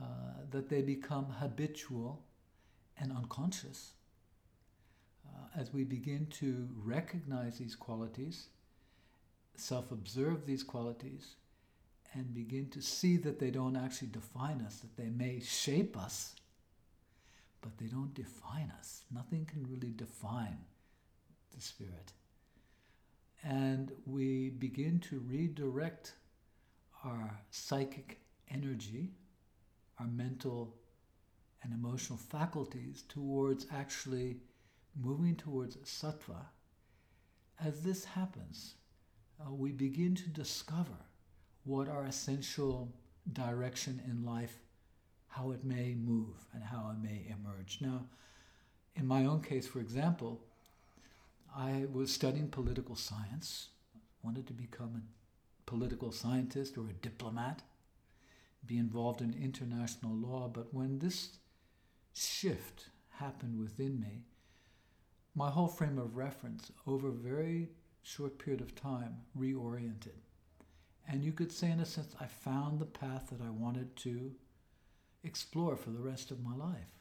uh, 0.00 0.04
that 0.50 0.68
they 0.68 0.82
become 0.82 1.26
habitual 1.40 2.22
and 3.00 3.10
unconscious. 3.10 3.92
Uh, 5.26 5.60
as 5.60 5.72
we 5.72 5.82
begin 5.82 6.26
to 6.26 6.68
recognize 6.84 7.58
these 7.58 7.74
qualities, 7.74 8.48
self 9.56 9.90
observe 9.90 10.46
these 10.46 10.62
qualities 10.62 11.34
and 12.14 12.34
begin 12.34 12.68
to 12.70 12.80
see 12.80 13.16
that 13.16 13.38
they 13.38 13.50
don't 13.50 13.76
actually 13.76 14.08
define 14.08 14.62
us, 14.62 14.76
that 14.76 14.96
they 14.96 15.10
may 15.10 15.40
shape 15.40 15.96
us, 15.96 16.36
but 17.60 17.76
they 17.78 17.86
don't 17.86 18.14
define 18.14 18.72
us. 18.78 19.02
Nothing 19.10 19.44
can 19.44 19.66
really 19.68 19.92
define 19.94 20.58
the 21.58 21.64
Spirit. 21.64 22.12
And 23.42 23.92
we 24.06 24.50
begin 24.50 25.00
to 25.10 25.18
redirect 25.20 26.12
our 27.04 27.38
psychic 27.50 28.20
energy, 28.50 29.10
our 29.98 30.06
mental 30.06 30.74
and 31.62 31.72
emotional 31.72 32.18
faculties 32.18 33.04
towards 33.08 33.66
actually 33.72 34.36
moving 35.00 35.34
towards 35.34 35.76
sattva. 35.78 36.46
As 37.64 37.82
this 37.82 38.04
happens, 38.04 38.74
uh, 39.40 39.52
we 39.52 39.72
begin 39.72 40.14
to 40.16 40.28
discover 40.28 40.98
what 41.64 41.88
our 41.88 42.04
essential 42.04 42.92
direction 43.32 44.00
in 44.08 44.24
life, 44.24 44.58
how 45.28 45.50
it 45.50 45.64
may 45.64 45.94
move 45.94 46.36
and 46.52 46.62
how 46.62 46.92
it 46.92 47.02
may 47.02 47.26
emerge. 47.28 47.78
Now, 47.80 48.06
in 48.94 49.06
my 49.06 49.26
own 49.26 49.42
case, 49.42 49.66
for 49.66 49.80
example, 49.80 50.40
I 51.56 51.86
was 51.92 52.12
studying 52.12 52.48
political 52.48 52.96
science, 52.96 53.68
wanted 54.22 54.46
to 54.48 54.52
become 54.52 54.94
a 54.96 55.70
political 55.70 56.12
scientist 56.12 56.78
or 56.78 56.88
a 56.88 56.92
diplomat, 56.92 57.62
be 58.66 58.78
involved 58.78 59.20
in 59.20 59.34
international 59.34 60.14
law. 60.14 60.48
But 60.48 60.72
when 60.72 60.98
this 60.98 61.38
shift 62.14 62.88
happened 63.10 63.58
within 63.58 64.00
me, 64.00 64.22
my 65.34 65.50
whole 65.50 65.68
frame 65.68 65.98
of 65.98 66.16
reference 66.16 66.72
over 66.86 67.08
a 67.08 67.12
very 67.12 67.68
short 68.02 68.38
period 68.38 68.60
of 68.60 68.74
time 68.74 69.18
reoriented. 69.38 70.18
And 71.06 71.24
you 71.24 71.32
could 71.32 71.52
say, 71.52 71.70
in 71.70 71.80
a 71.80 71.86
sense, 71.86 72.14
I 72.20 72.26
found 72.26 72.78
the 72.78 72.86
path 72.86 73.30
that 73.30 73.44
I 73.44 73.50
wanted 73.50 73.96
to 73.96 74.32
explore 75.24 75.76
for 75.76 75.90
the 75.90 76.00
rest 76.00 76.30
of 76.30 76.42
my 76.42 76.54
life, 76.54 76.92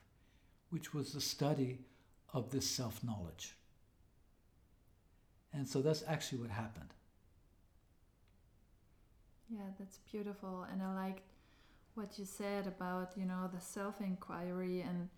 which 0.69 0.93
was 0.93 1.11
the 1.11 1.21
study 1.21 1.79
of 2.33 2.51
this 2.51 2.69
self 2.69 3.03
knowledge. 3.03 3.55
And 5.53 5.67
so 5.67 5.81
that's 5.81 6.03
actually 6.07 6.39
what 6.39 6.51
happened. 6.51 6.93
Yeah, 9.49 9.69
that's 9.79 9.99
beautiful. 10.11 10.65
And 10.71 10.81
I 10.81 10.93
liked 10.93 11.21
what 11.95 12.19
you 12.19 12.25
said 12.25 12.67
about, 12.67 13.13
you 13.15 13.25
know, 13.25 13.49
the 13.53 13.61
self 13.61 14.01
inquiry 14.01 14.81
and 14.81 15.09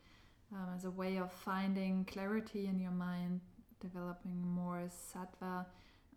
um, 0.54 0.68
as 0.76 0.86
a 0.86 0.92
way 0.92 1.18
of 1.18 1.32
finding 1.32 2.06
clarity 2.06 2.68
in 2.68 2.80
your 2.80 2.92
mind, 2.92 3.42
developing 3.80 4.42
more 4.42 4.90
sattva, 4.90 5.66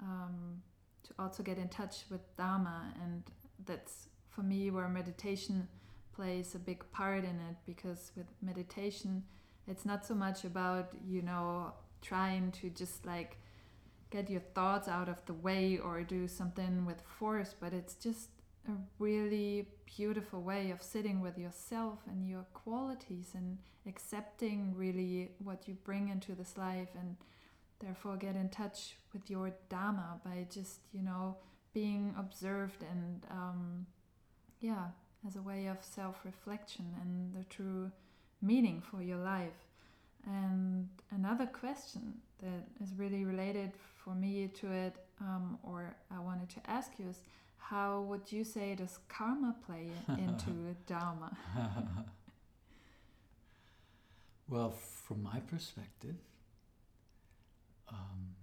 um, 0.01 0.63
to 1.05 1.13
also 1.19 1.43
get 1.43 1.59
in 1.59 1.69
touch 1.69 2.05
with 2.11 2.21
Dharma. 2.37 2.95
And 3.03 3.23
that's 3.67 4.09
for 4.29 4.43
me 4.43 4.71
where 4.71 4.89
meditation 4.89 5.69
plays 6.15 6.55
a 6.55 6.59
big 6.59 6.85
part 6.93 7.25
in 7.25 7.41
it 7.41 7.57
because 7.67 8.13
with 8.17 8.27
meditation, 8.41 9.23
it's 9.67 9.85
not 9.85 10.05
so 10.07 10.15
much 10.15 10.45
about, 10.45 10.91
you 11.07 11.23
know, 11.23 11.73
trying 12.01 12.51
to 12.53 12.71
just 12.71 13.07
like 13.07 13.39
get 14.13 14.31
your 14.31 14.43
thoughts 14.55 14.87
out 14.87 15.09
of 15.09 15.25
the 15.27 15.33
way 15.33 15.79
or 15.79 16.03
do 16.03 16.29
something 16.29 16.85
with 16.85 17.01
force, 17.19 17.55
but 17.59 17.73
it's 17.73 17.95
just 17.95 18.29
a 18.69 18.73
really 18.99 19.67
beautiful 19.97 20.41
way 20.43 20.71
of 20.71 20.83
sitting 20.83 21.21
with 21.21 21.39
yourself 21.39 21.99
and 22.07 22.29
your 22.29 22.45
qualities 22.55 23.31
and 23.35 23.59
accepting 23.89 24.75
really 24.77 25.31
what 25.43 25.67
you 25.67 25.75
bring 25.83 26.09
into 26.09 26.33
this 26.35 26.57
life 26.57 26.91
and 27.01 27.17
therefore 27.81 28.17
get 28.17 28.37
in 28.37 28.49
touch 28.49 28.97
with 29.13 29.29
your 29.29 29.51
dharma 29.69 30.21
by 30.25 30.47
just 30.49 30.79
you 30.93 31.03
know 31.03 31.37
being 31.75 32.15
observed 32.17 32.85
and 32.89 33.27
um, 33.31 33.85
yeah 34.61 34.87
as 35.27 35.37
a 35.37 35.43
way 35.43 35.67
of 35.67 35.79
self-reflection 35.81 36.85
and 37.01 37.35
the 37.35 37.45
true 37.49 37.91
meaning 38.41 38.81
for 38.81 39.03
your 39.03 39.19
life. 39.19 39.67
And 40.27 40.89
another 41.11 41.47
question 41.47 42.15
that 42.41 42.65
is 42.83 42.95
really 42.97 43.25
related 43.25 43.73
for 44.05 44.15
me 44.15 44.49
to 44.49 44.71
it 44.71 44.95
um, 45.21 45.59
or 45.63 45.95
i 46.11 46.19
wanted 46.19 46.49
to 46.49 46.61
ask 46.69 46.93
you 46.99 47.09
is 47.09 47.21
how 47.59 48.01
would 48.03 48.31
you 48.31 48.45
say 48.45 48.75
does 48.75 48.99
karma 49.09 49.55
play 49.67 49.87
into 50.19 50.75
dharma 50.87 51.37
well 54.49 54.71
from 54.71 55.23
my 55.23 55.41
perspective 55.41 56.17
um, 57.91 58.35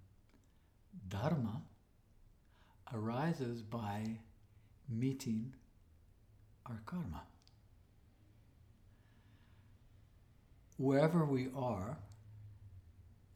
dharma 1.09 1.61
arises 2.93 3.61
by 3.61 4.03
meeting 4.89 5.53
our 6.65 6.81
karma. 6.85 7.23
Wherever 10.77 11.25
we 11.25 11.49
are 11.55 11.97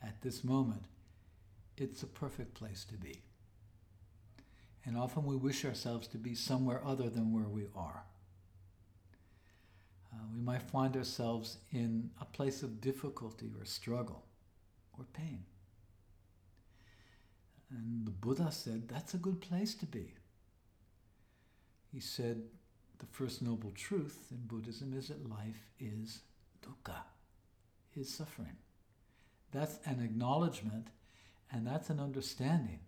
at 0.02 0.22
this 0.22 0.44
moment, 0.44 0.84
it's 1.78 2.04
a 2.04 2.08
perfect 2.08 2.54
place 2.54 2.86
to 2.86 2.96
be. 2.96 3.22
And 4.86 4.98
often 4.98 5.26
we 5.26 5.36
wish 5.36 5.64
ourselves 5.66 6.08
to 6.10 6.18
be 6.18 6.36
somewhere 6.36 6.82
other 6.86 7.10
than 7.10 7.32
where 7.32 7.48
we 7.48 7.68
are. 7.76 8.04
Uh, 10.14 10.18
we 10.34 10.42
might 10.42 10.62
find 10.62 10.96
ourselves 10.96 11.58
in 11.72 12.12
a 12.22 12.26
place 12.26 12.62
of 12.64 12.82
difficulty 12.82 13.52
or 13.58 13.66
struggle 13.66 14.26
or 14.98 15.06
pain. 15.14 15.46
And 17.70 18.06
the 18.06 18.12
Buddha 18.12 18.52
said 18.52 18.88
that's 18.88 19.14
a 19.14 19.18
good 19.18 19.42
place 19.42 19.74
to 19.76 19.86
be. 19.86 20.14
He 21.92 22.00
said 22.00 22.44
the 23.00 23.06
first 23.06 23.42
noble 23.42 23.72
truth 23.72 24.28
in 24.32 24.46
Buddhism 24.46 24.94
is 24.94 25.08
that 25.08 25.30
life 25.30 25.72
is 25.80 26.22
dukkha, 26.62 27.02
is 27.96 28.14
suffering. 28.14 28.58
That's 29.52 29.80
an 29.86 30.00
acknowledgement 30.02 30.88
and 31.52 31.66
that's 31.66 31.90
an 31.90 32.00
understanding. 32.00 32.80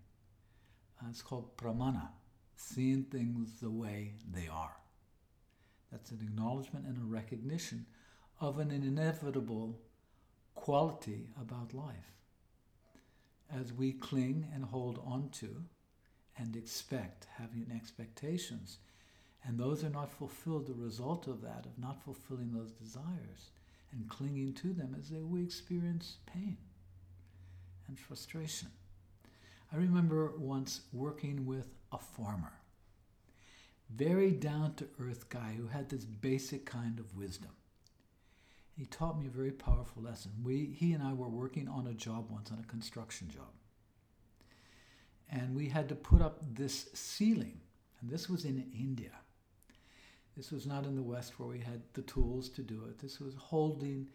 Uh, 1.02 1.08
it's 1.10 1.22
called 1.22 1.56
pramana, 1.58 2.10
seeing 2.56 3.04
things 3.04 3.60
the 3.62 3.70
way 3.70 4.14
they 4.32 4.48
are. 4.48 4.76
That's 5.92 6.12
an 6.12 6.20
acknowledgement 6.22 6.86
and 6.86 6.98
a 6.98 7.06
recognition 7.06 7.86
of 8.40 8.60
an 8.60 8.72
inevitable 8.72 9.80
quality 10.56 11.30
about 11.40 11.74
life 11.74 12.16
as 13.54 13.72
we 13.74 13.92
cling 13.92 14.48
and 14.54 14.66
hold 14.66 15.00
on 15.06 15.30
to 15.30 15.64
and 16.38 16.56
expect, 16.56 17.28
having 17.38 17.68
expectations, 17.74 18.80
and 19.44 19.60
those 19.60 19.84
are 19.84 19.90
not 19.90 20.12
fulfilled, 20.12 20.68
the 20.68 20.74
result 20.74 21.28
of 21.28 21.42
that, 21.42 21.66
of 21.66 21.78
not 21.78 22.04
fulfilling 22.04 22.52
those 22.52 22.72
desires 22.72 23.52
and 23.92 24.10
clinging 24.10 24.54
to 24.54 24.74
them, 24.74 24.96
is 25.00 25.10
that 25.10 25.26
we 25.26 25.44
experience 25.44 26.18
pain 26.26 26.58
and 27.88 28.00
frustration. 28.00 28.70
I 29.74 29.78
remember 29.78 30.34
once 30.38 30.82
working 30.94 31.46
with 31.46 31.68
a 31.92 31.98
farmer, 31.98 32.54
very 33.90 34.32
down 34.32 34.76
to 34.76 34.88
earth 35.00 35.30
guy 35.30 35.56
who 35.58 35.68
had 35.68 35.90
this 35.90 36.06
basic 36.06 36.66
kind 36.66 37.00
of 37.00 37.16
wisdom. 37.18 37.52
He 38.78 38.86
taught 38.86 39.20
me 39.20 39.28
a 39.28 39.30
very 39.30 39.52
powerful 39.52 40.04
lesson. 40.04 40.32
We, 40.44 40.66
he 40.78 40.94
and 40.94 41.02
I 41.02 41.14
were 41.14 41.30
working 41.30 41.68
on 41.68 41.88
a 41.88 41.94
job 41.94 42.30
once, 42.30 42.52
on 42.52 42.60
a 42.60 42.70
construction 42.70 43.30
job. 43.30 43.54
And 45.30 45.56
we 45.56 45.70
had 45.70 45.88
to 45.90 45.96
put 45.96 46.22
up 46.22 46.42
this 46.56 46.90
ceiling, 46.94 47.62
and 48.02 48.10
this 48.10 48.30
was 48.30 48.46
in 48.46 48.66
India. 48.78 49.12
This 50.36 50.52
was 50.52 50.66
not 50.66 50.86
in 50.86 50.96
the 50.96 51.02
West 51.02 51.40
where 51.40 51.48
we 51.48 51.60
had 51.60 51.82
the 51.94 52.02
tools 52.02 52.50
to 52.50 52.62
do 52.62 52.84
it. 52.90 53.00
This 53.00 53.20
was 53.20 53.34
holding 53.36 54.10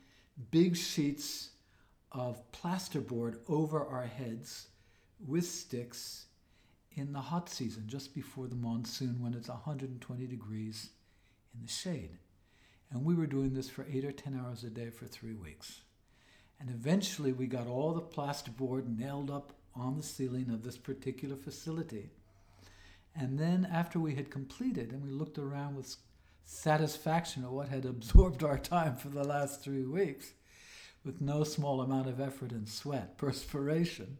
big 0.50 0.76
sheets 0.76 1.50
of 2.12 2.42
plasterboard 2.52 3.38
over 3.48 3.84
our 3.84 4.06
heads 4.06 4.68
with 5.26 5.46
sticks 5.46 6.26
in 6.92 7.12
the 7.12 7.20
hot 7.20 7.48
season, 7.48 7.84
just 7.86 8.14
before 8.14 8.48
the 8.48 8.56
monsoon 8.56 9.20
when 9.20 9.34
it's 9.34 9.48
120 9.48 10.26
degrees 10.26 10.90
in 11.54 11.62
the 11.62 11.68
shade. 11.68 12.18
And 12.90 13.04
we 13.04 13.14
were 13.14 13.26
doing 13.26 13.54
this 13.54 13.70
for 13.70 13.86
eight 13.90 14.04
or 14.04 14.12
10 14.12 14.40
hours 14.44 14.64
a 14.64 14.70
day 14.70 14.90
for 14.90 15.06
three 15.06 15.34
weeks. 15.34 15.82
And 16.58 16.68
eventually 16.68 17.32
we 17.32 17.46
got 17.46 17.66
all 17.66 17.92
the 17.92 18.00
plasterboard 18.00 18.98
nailed 18.98 19.30
up 19.30 19.52
on 19.74 19.96
the 19.96 20.02
ceiling 20.02 20.50
of 20.50 20.62
this 20.62 20.76
particular 20.76 21.36
facility. 21.36 22.10
And 23.14 23.38
then 23.38 23.66
after 23.72 23.98
we 23.98 24.14
had 24.14 24.30
completed 24.30 24.92
and 24.92 25.02
we 25.02 25.10
looked 25.10 25.38
around 25.38 25.76
with 25.76 25.96
satisfaction 26.44 27.44
at 27.44 27.50
what 27.50 27.68
had 27.68 27.84
absorbed 27.84 28.42
our 28.42 28.58
time 28.58 28.96
for 28.96 29.08
the 29.08 29.24
last 29.24 29.62
three 29.62 29.84
weeks, 29.84 30.32
with 31.04 31.20
no 31.20 31.44
small 31.44 31.80
amount 31.80 32.08
of 32.08 32.20
effort 32.20 32.52
and 32.52 32.68
sweat, 32.68 33.16
perspiration, 33.18 34.18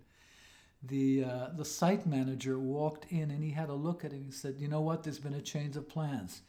the, 0.82 1.24
uh, 1.24 1.48
the 1.56 1.64
site 1.64 2.06
manager 2.06 2.58
walked 2.58 3.06
in 3.10 3.30
and 3.30 3.44
he 3.44 3.50
had 3.50 3.68
a 3.68 3.74
look 3.74 4.04
at 4.04 4.12
it. 4.12 4.22
He 4.24 4.32
said, 4.32 4.56
You 4.58 4.68
know 4.68 4.80
what? 4.80 5.02
There's 5.02 5.18
been 5.18 5.34
a 5.34 5.42
change 5.42 5.76
of 5.76 5.88
plans. 5.88 6.40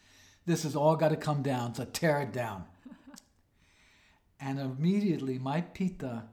This 0.46 0.64
has 0.64 0.76
all 0.76 0.96
got 0.96 1.10
to 1.10 1.18
come 1.18 1.44
down, 1.44 1.76
so 1.76 1.86
tear 1.86 2.22
it 2.22 2.32
down. 2.32 2.64
and 4.40 4.60
immediately 4.60 5.38
my 5.38 5.62
pitta, 5.62 6.24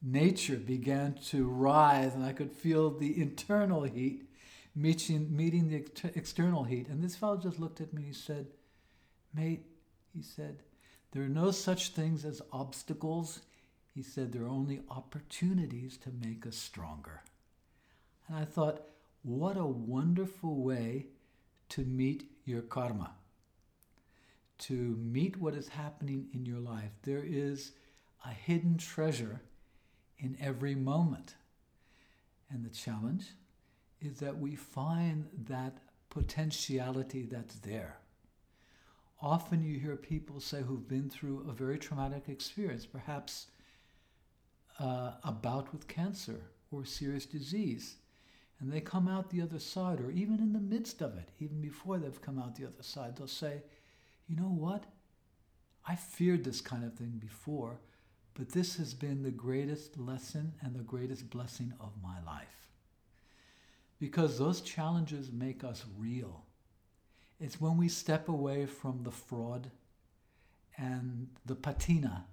nature 0.00 0.56
began 0.56 1.14
to 1.26 1.46
rise, 1.46 2.14
and 2.14 2.24
I 2.24 2.32
could 2.32 2.52
feel 2.52 2.90
the 2.90 3.20
internal 3.20 3.82
heat 3.82 4.22
meeting, 4.74 5.34
meeting 5.34 5.68
the 5.68 5.76
ex- 5.76 6.16
external 6.16 6.64
heat. 6.64 6.88
And 6.88 7.02
this 7.02 7.16
fellow 7.16 7.36
just 7.36 7.58
looked 7.58 7.80
at 7.80 7.92
me 7.92 8.02
he 8.02 8.12
said, 8.12 8.46
Mate, 9.34 9.64
he 10.14 10.22
said, 10.22 10.62
there 11.12 11.22
are 11.22 11.28
no 11.28 11.50
such 11.50 11.90
things 11.90 12.24
as 12.24 12.42
obstacles. 12.52 13.40
He 13.94 14.02
said, 14.02 14.32
there 14.32 14.44
are 14.44 14.48
only 14.48 14.80
opportunities 14.90 15.96
to 15.98 16.10
make 16.10 16.46
us 16.46 16.56
stronger. 16.56 17.22
And 18.26 18.36
I 18.36 18.44
thought, 18.44 18.82
what 19.22 19.56
a 19.56 19.64
wonderful 19.64 20.62
way 20.62 21.06
to 21.70 21.82
meet 21.84 22.30
your 22.44 22.62
karma 22.62 23.12
to 24.62 24.96
meet 25.02 25.36
what 25.40 25.54
is 25.54 25.68
happening 25.68 26.28
in 26.32 26.46
your 26.46 26.60
life. 26.60 26.92
There 27.02 27.24
is 27.26 27.72
a 28.24 28.30
hidden 28.30 28.78
treasure 28.78 29.40
in 30.18 30.36
every 30.40 30.76
moment. 30.76 31.34
And 32.48 32.64
the 32.64 32.70
challenge 32.70 33.24
is 34.00 34.20
that 34.20 34.38
we 34.38 34.54
find 34.54 35.26
that 35.48 35.78
potentiality 36.10 37.22
that's 37.22 37.56
there. 37.56 37.96
Often 39.22 39.62
you 39.62 39.78
hear 39.78 39.94
people 39.94 40.40
say 40.40 40.62
who've 40.62 40.88
been 40.88 41.08
through 41.08 41.46
a 41.48 41.52
very 41.52 41.78
traumatic 41.78 42.28
experience, 42.28 42.84
perhaps 42.84 43.46
uh, 44.80 45.12
a 45.22 45.30
bout 45.30 45.72
with 45.72 45.86
cancer 45.86 46.40
or 46.72 46.84
serious 46.84 47.24
disease. 47.24 47.96
And 48.58 48.72
they 48.72 48.80
come 48.80 49.06
out 49.06 49.30
the 49.30 49.42
other 49.42 49.60
side, 49.60 50.00
or 50.00 50.10
even 50.10 50.40
in 50.40 50.52
the 50.52 50.58
midst 50.58 51.02
of 51.02 51.16
it, 51.16 51.28
even 51.38 51.60
before 51.60 51.98
they've 51.98 52.20
come 52.20 52.38
out 52.38 52.56
the 52.56 52.66
other 52.66 52.82
side, 52.82 53.16
they'll 53.16 53.28
say, 53.28 53.62
You 54.28 54.36
know 54.36 54.42
what? 54.42 54.84
I 55.86 55.94
feared 55.94 56.44
this 56.44 56.60
kind 56.60 56.84
of 56.84 56.94
thing 56.94 57.20
before, 57.20 57.78
but 58.34 58.50
this 58.50 58.76
has 58.76 58.94
been 58.94 59.22
the 59.22 59.30
greatest 59.30 59.98
lesson 59.98 60.52
and 60.60 60.74
the 60.74 60.84
greatest 60.84 61.30
blessing 61.30 61.72
of 61.80 61.90
my 62.02 62.22
life. 62.24 62.68
Because 63.98 64.38
those 64.38 64.60
challenges 64.60 65.30
make 65.30 65.62
us 65.62 65.84
real. 65.96 66.44
It's 67.42 67.60
when 67.60 67.76
we 67.76 67.88
step 67.88 68.28
away 68.28 68.66
from 68.66 69.02
the 69.02 69.10
fraud 69.10 69.72
and 70.78 71.26
the 71.44 71.56
patina, 71.56 72.26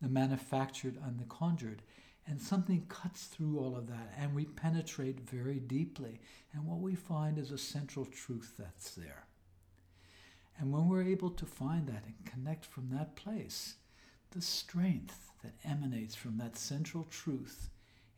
the 0.00 0.08
manufactured 0.08 0.96
and 1.04 1.20
the 1.20 1.24
conjured, 1.24 1.82
and 2.26 2.40
something 2.40 2.86
cuts 2.88 3.26
through 3.26 3.58
all 3.58 3.76
of 3.76 3.88
that, 3.88 4.14
and 4.16 4.34
we 4.34 4.46
penetrate 4.46 5.20
very 5.20 5.58
deeply. 5.58 6.18
And 6.54 6.64
what 6.64 6.78
we 6.78 6.94
find 6.94 7.36
is 7.36 7.50
a 7.50 7.58
central 7.58 8.06
truth 8.06 8.54
that's 8.58 8.92
there. 8.92 9.26
And 10.58 10.72
when 10.72 10.88
we're 10.88 11.02
able 11.02 11.30
to 11.32 11.44
find 11.44 11.86
that 11.88 12.06
and 12.06 12.24
connect 12.24 12.64
from 12.64 12.88
that 12.92 13.16
place, 13.16 13.74
the 14.30 14.40
strength 14.40 15.30
that 15.42 15.52
emanates 15.62 16.14
from 16.14 16.38
that 16.38 16.56
central 16.56 17.04
truth 17.10 17.68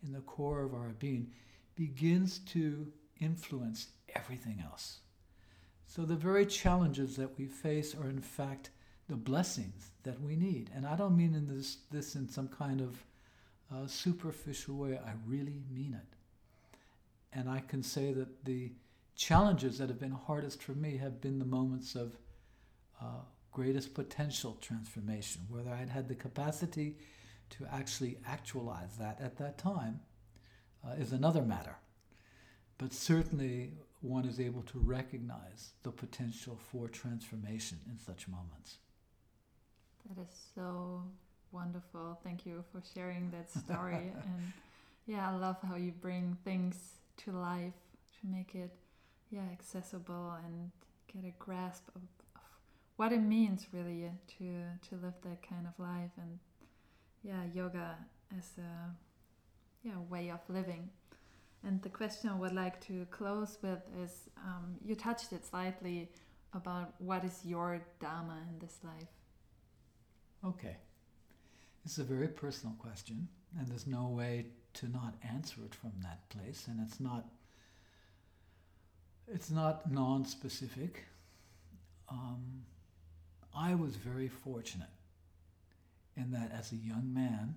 in 0.07 0.13
the 0.13 0.21
core 0.21 0.63
of 0.63 0.75
our 0.75 0.91
being 0.91 1.33
begins 1.75 2.39
to 2.39 2.93
influence 3.21 3.89
everything 4.15 4.63
else. 4.65 5.01
So 5.95 6.07
the 6.07 6.17
very 6.17 6.47
challenges 6.47 7.17
that 7.17 7.37
we 7.39 7.45
face 7.45 7.95
are 7.95 8.09
in 8.09 8.23
fact 8.23 8.71
the 9.11 9.15
blessings 9.15 9.91
that 10.05 10.19
we 10.23 10.37
need. 10.37 10.71
And 10.75 10.87
I 10.87 10.97
don't 10.97 11.15
mean 11.15 11.35
in 11.35 11.47
this, 11.47 11.77
this 11.91 12.15
in 12.15 12.31
some 12.31 12.49
kind 12.49 12.81
of 12.81 13.05
uh, 13.71 13.87
superficial 13.87 14.77
way. 14.77 14.99
I 14.99 15.13
really 15.27 15.61
mean 15.71 15.93
it. 15.93 16.17
And 17.35 17.47
I 17.47 17.61
can 17.61 17.83
say 17.83 18.11
that 18.15 18.47
the 18.47 18.73
challenges 19.17 19.77
that 19.77 19.91
have 19.91 20.01
been 20.01 20.13
hardest 20.13 20.63
for 20.63 20.73
me 20.73 20.97
have 20.97 21.21
been 21.21 21.39
the 21.39 21.45
moments 21.45 21.95
of 21.95 22.17
uh, 22.99 23.25
greatest 23.51 23.93
potential 23.93 24.57
transformation. 24.63 25.43
Whether 25.51 25.73
I 25.73 25.77
had 25.77 25.91
had 25.91 26.09
the 26.09 26.15
capacity 26.15 26.97
to 27.51 27.67
actually 27.71 28.17
actualize 28.27 28.97
that 28.97 29.21
at 29.21 29.37
that 29.37 29.59
time 29.59 30.01
uh, 30.89 30.93
is 30.93 31.13
another 31.13 31.43
matter. 31.43 31.77
But 32.79 32.95
certainly, 32.95 33.75
one 34.03 34.25
is 34.25 34.41
able 34.41 34.63
to 34.63 34.79
recognize 34.79 35.73
the 35.83 35.91
potential 35.91 36.59
for 36.71 36.89
transformation 36.89 37.79
in 37.89 37.99
such 37.99 38.29
moments. 38.29 38.79
That 40.09 40.21
is 40.21 40.35
so 40.55 41.05
wonderful. 41.53 42.19
Thank 42.25 42.45
you 42.45 42.65
for 42.73 42.83
sharing 42.95 43.31
that 43.31 43.51
story. 43.51 44.13
and 44.25 44.53
yeah, 45.07 45.31
I 45.31 45.37
love 45.37 45.57
how 45.67 45.77
you 45.77 45.93
bring 45.93 46.37
things 46.45 46.77
to 47.19 47.33
life 47.33 47.75
to 48.21 48.27
make 48.27 48.55
it 48.55 48.71
yeah 49.31 49.49
accessible 49.51 50.37
and 50.45 50.71
get 51.13 51.25
a 51.29 51.35
grasp 51.39 51.89
of, 51.97 52.03
of 52.37 52.43
what 52.97 53.13
it 53.13 53.21
means 53.21 53.67
really 53.73 54.11
to 54.27 54.65
to 54.89 54.97
live 55.03 55.15
that 55.23 55.43
kind 55.47 55.67
of 55.67 55.73
life 55.79 56.11
and 56.19 56.39
yeah 57.23 57.43
yoga 57.55 57.97
as 58.37 58.51
a 58.59 58.91
yeah 59.87 59.99
way 60.11 60.31
of 60.31 60.41
living 60.49 60.91
and 61.65 61.81
the 61.83 61.89
question 61.89 62.29
I 62.31 62.35
would 62.35 62.55
like 62.55 62.81
to 62.87 63.07
close 63.11 63.59
with 63.63 63.81
is 64.03 64.29
um, 64.39 64.77
you 64.85 64.95
touched 64.95 65.33
it 65.33 65.45
slightly 65.45 66.11
about 66.53 66.95
what 66.99 67.25
is 67.25 67.41
your 67.45 67.81
Dharma 68.01 68.39
in 68.51 68.59
this 68.59 68.79
life? 68.85 69.09
Okay. 70.45 70.77
This 71.85 71.93
is 71.95 71.99
a 71.99 72.05
very 72.05 72.29
personal 72.29 72.75
question, 72.79 73.29
and 73.59 73.67
there's 73.67 73.87
no 73.87 74.07
way 74.09 74.47
to 74.75 74.89
not 74.89 75.15
answer 75.29 75.57
it 75.65 75.75
from 75.75 75.93
that 76.03 76.29
place, 76.29 76.67
and 76.69 76.81
it's 76.87 77.01
not 77.01 77.27
it's 79.29 79.51
not 79.51 79.91
non-specific. 79.91 81.05
Um, 82.09 82.65
I 83.57 83.75
was 83.75 83.97
very 83.97 84.29
fortunate 84.29 84.91
in 86.17 86.31
that 86.33 86.51
as 86.53 86.73
a 86.73 86.77
young 86.77 87.13
man, 87.13 87.55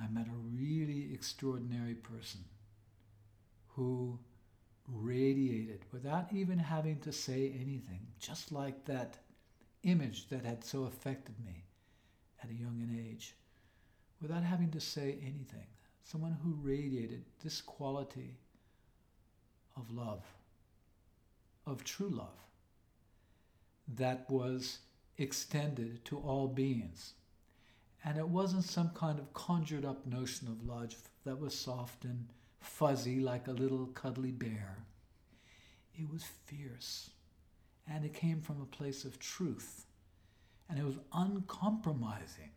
I 0.00 0.06
met 0.08 0.28
a 0.28 0.56
really 0.56 1.12
extraordinary 1.12 1.94
person 1.94 2.44
who 3.68 4.18
radiated 4.86 5.84
without 5.92 6.32
even 6.32 6.58
having 6.58 7.00
to 7.00 7.12
say 7.12 7.52
anything, 7.60 8.06
just 8.20 8.52
like 8.52 8.84
that 8.84 9.18
image 9.82 10.28
that 10.28 10.44
had 10.44 10.64
so 10.64 10.84
affected 10.84 11.34
me 11.44 11.64
at 12.42 12.50
a 12.50 12.54
young 12.54 12.88
age, 12.96 13.34
without 14.22 14.42
having 14.42 14.70
to 14.70 14.80
say 14.80 15.18
anything. 15.20 15.66
Someone 16.04 16.38
who 16.42 16.58
radiated 16.62 17.24
this 17.42 17.60
quality 17.60 18.38
of 19.76 19.90
love, 19.90 20.24
of 21.66 21.84
true 21.84 22.08
love, 22.08 22.38
that 23.96 24.28
was 24.30 24.78
extended 25.18 26.04
to 26.04 26.18
all 26.18 26.46
beings 26.48 27.14
and 28.04 28.16
it 28.16 28.28
wasn't 28.28 28.64
some 28.64 28.90
kind 28.90 29.18
of 29.18 29.32
conjured 29.34 29.84
up 29.84 30.06
notion 30.06 30.48
of 30.48 30.66
love 30.66 30.94
that 31.24 31.38
was 31.38 31.58
soft 31.58 32.04
and 32.04 32.28
fuzzy 32.60 33.20
like 33.20 33.48
a 33.48 33.52
little 33.52 33.86
cuddly 33.86 34.30
bear. 34.30 34.78
It 35.94 36.08
was 36.10 36.24
fierce. 36.46 37.10
And 37.90 38.04
it 38.04 38.14
came 38.14 38.40
from 38.40 38.60
a 38.60 38.76
place 38.76 39.04
of 39.04 39.18
truth. 39.18 39.86
And 40.68 40.78
it 40.78 40.84
was 40.84 40.98
uncompromising 41.12 42.50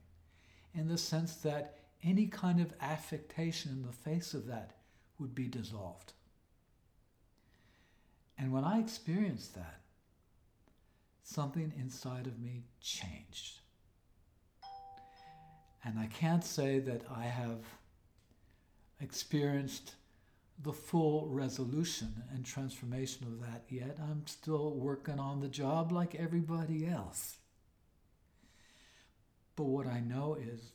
in 0.75 0.87
the 0.87 0.97
sense 0.97 1.35
that 1.37 1.79
any 2.03 2.27
kind 2.27 2.59
of 2.59 2.73
affectation 2.81 3.71
in 3.71 3.83
the 3.83 3.91
face 3.91 4.33
of 4.33 4.47
that 4.47 4.75
would 5.19 5.33
be 5.33 5.47
dissolved. 5.47 6.13
And 8.37 8.51
when 8.51 8.63
I 8.63 8.79
experienced 8.79 9.55
that, 9.55 9.81
something 11.23 11.73
inside 11.77 12.27
of 12.27 12.39
me 12.39 12.63
changed. 12.81 13.60
And 15.83 15.99
I 15.99 16.05
can't 16.07 16.43
say 16.43 16.79
that 16.79 17.03
I 17.09 17.23
have 17.23 17.59
experienced 18.99 19.95
the 20.61 20.73
full 20.73 21.27
resolution 21.27 22.23
and 22.31 22.45
transformation 22.45 23.25
of 23.25 23.41
that 23.41 23.63
yet. 23.67 23.97
I'm 23.99 24.27
still 24.27 24.71
working 24.71 25.19
on 25.19 25.39
the 25.39 25.47
job 25.47 25.91
like 25.91 26.13
everybody 26.13 26.87
else. 26.87 27.37
But 29.55 29.63
what 29.63 29.87
I 29.87 29.99
know 30.01 30.37
is 30.39 30.71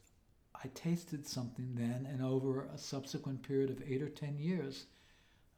I 0.54 0.68
tasted 0.74 1.26
something 1.26 1.74
then, 1.74 2.08
and 2.10 2.22
over 2.22 2.68
a 2.74 2.78
subsequent 2.78 3.42
period 3.42 3.70
of 3.70 3.82
eight 3.86 4.02
or 4.02 4.08
ten 4.08 4.38
years 4.38 4.86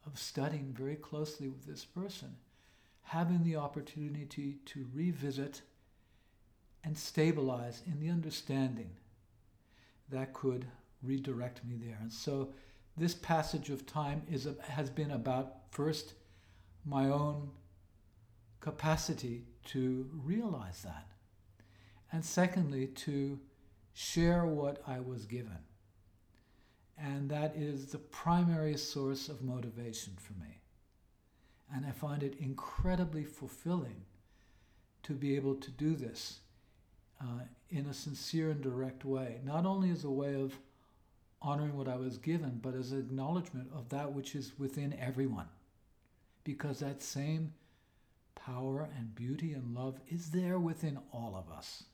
of 0.06 0.18
studying 0.18 0.74
very 0.76 0.96
closely 0.96 1.48
with 1.48 1.66
this 1.66 1.84
person, 1.84 2.36
having 3.02 3.44
the 3.44 3.56
opportunity 3.56 4.58
to 4.66 4.86
revisit 4.92 5.62
and 6.84 6.98
stabilize 6.98 7.82
in 7.86 8.00
the 8.00 8.10
understanding 8.10 8.90
that 10.10 10.32
could 10.32 10.66
redirect 11.02 11.64
me 11.64 11.76
there. 11.76 11.98
And 12.00 12.12
so 12.12 12.52
this 12.96 13.14
passage 13.14 13.70
of 13.70 13.86
time 13.86 14.22
is 14.30 14.46
a, 14.46 14.54
has 14.68 14.90
been 14.90 15.10
about 15.10 15.54
first 15.70 16.14
my 16.84 17.08
own 17.08 17.50
capacity 18.60 19.44
to 19.66 20.08
realize 20.24 20.82
that, 20.82 21.06
and 22.10 22.24
secondly, 22.24 22.86
to 22.86 23.38
share 23.92 24.46
what 24.46 24.82
I 24.86 25.00
was 25.00 25.26
given. 25.26 25.58
And 26.96 27.30
that 27.30 27.54
is 27.54 27.86
the 27.86 27.98
primary 27.98 28.76
source 28.76 29.28
of 29.28 29.42
motivation 29.42 30.14
for 30.16 30.32
me. 30.32 30.60
And 31.72 31.86
I 31.86 31.90
find 31.90 32.22
it 32.22 32.38
incredibly 32.40 33.24
fulfilling 33.24 34.06
to 35.04 35.12
be 35.12 35.36
able 35.36 35.54
to 35.56 35.70
do 35.70 35.94
this 35.94 36.40
uh, 37.20 37.44
in 37.70 37.86
a 37.86 37.94
sincere 37.94 38.50
and 38.50 38.60
direct 38.60 39.04
way, 39.04 39.40
not 39.44 39.66
only 39.66 39.90
as 39.90 40.04
a 40.04 40.10
way 40.10 40.34
of 40.40 40.58
honoring 41.40 41.76
what 41.76 41.88
I 41.88 41.96
was 41.96 42.18
given, 42.18 42.60
but 42.62 42.74
as 42.74 42.92
an 42.92 42.98
acknowledgement 42.98 43.70
of 43.74 43.88
that 43.90 44.12
which 44.12 44.34
is 44.34 44.52
within 44.58 44.96
everyone. 44.98 45.48
Because 46.44 46.80
that 46.80 47.02
same 47.02 47.52
power 48.34 48.88
and 48.96 49.14
beauty 49.14 49.52
and 49.52 49.74
love 49.74 50.00
is 50.08 50.30
there 50.30 50.58
within 50.58 50.98
all 51.12 51.36
of 51.36 51.54
us. 51.54 51.84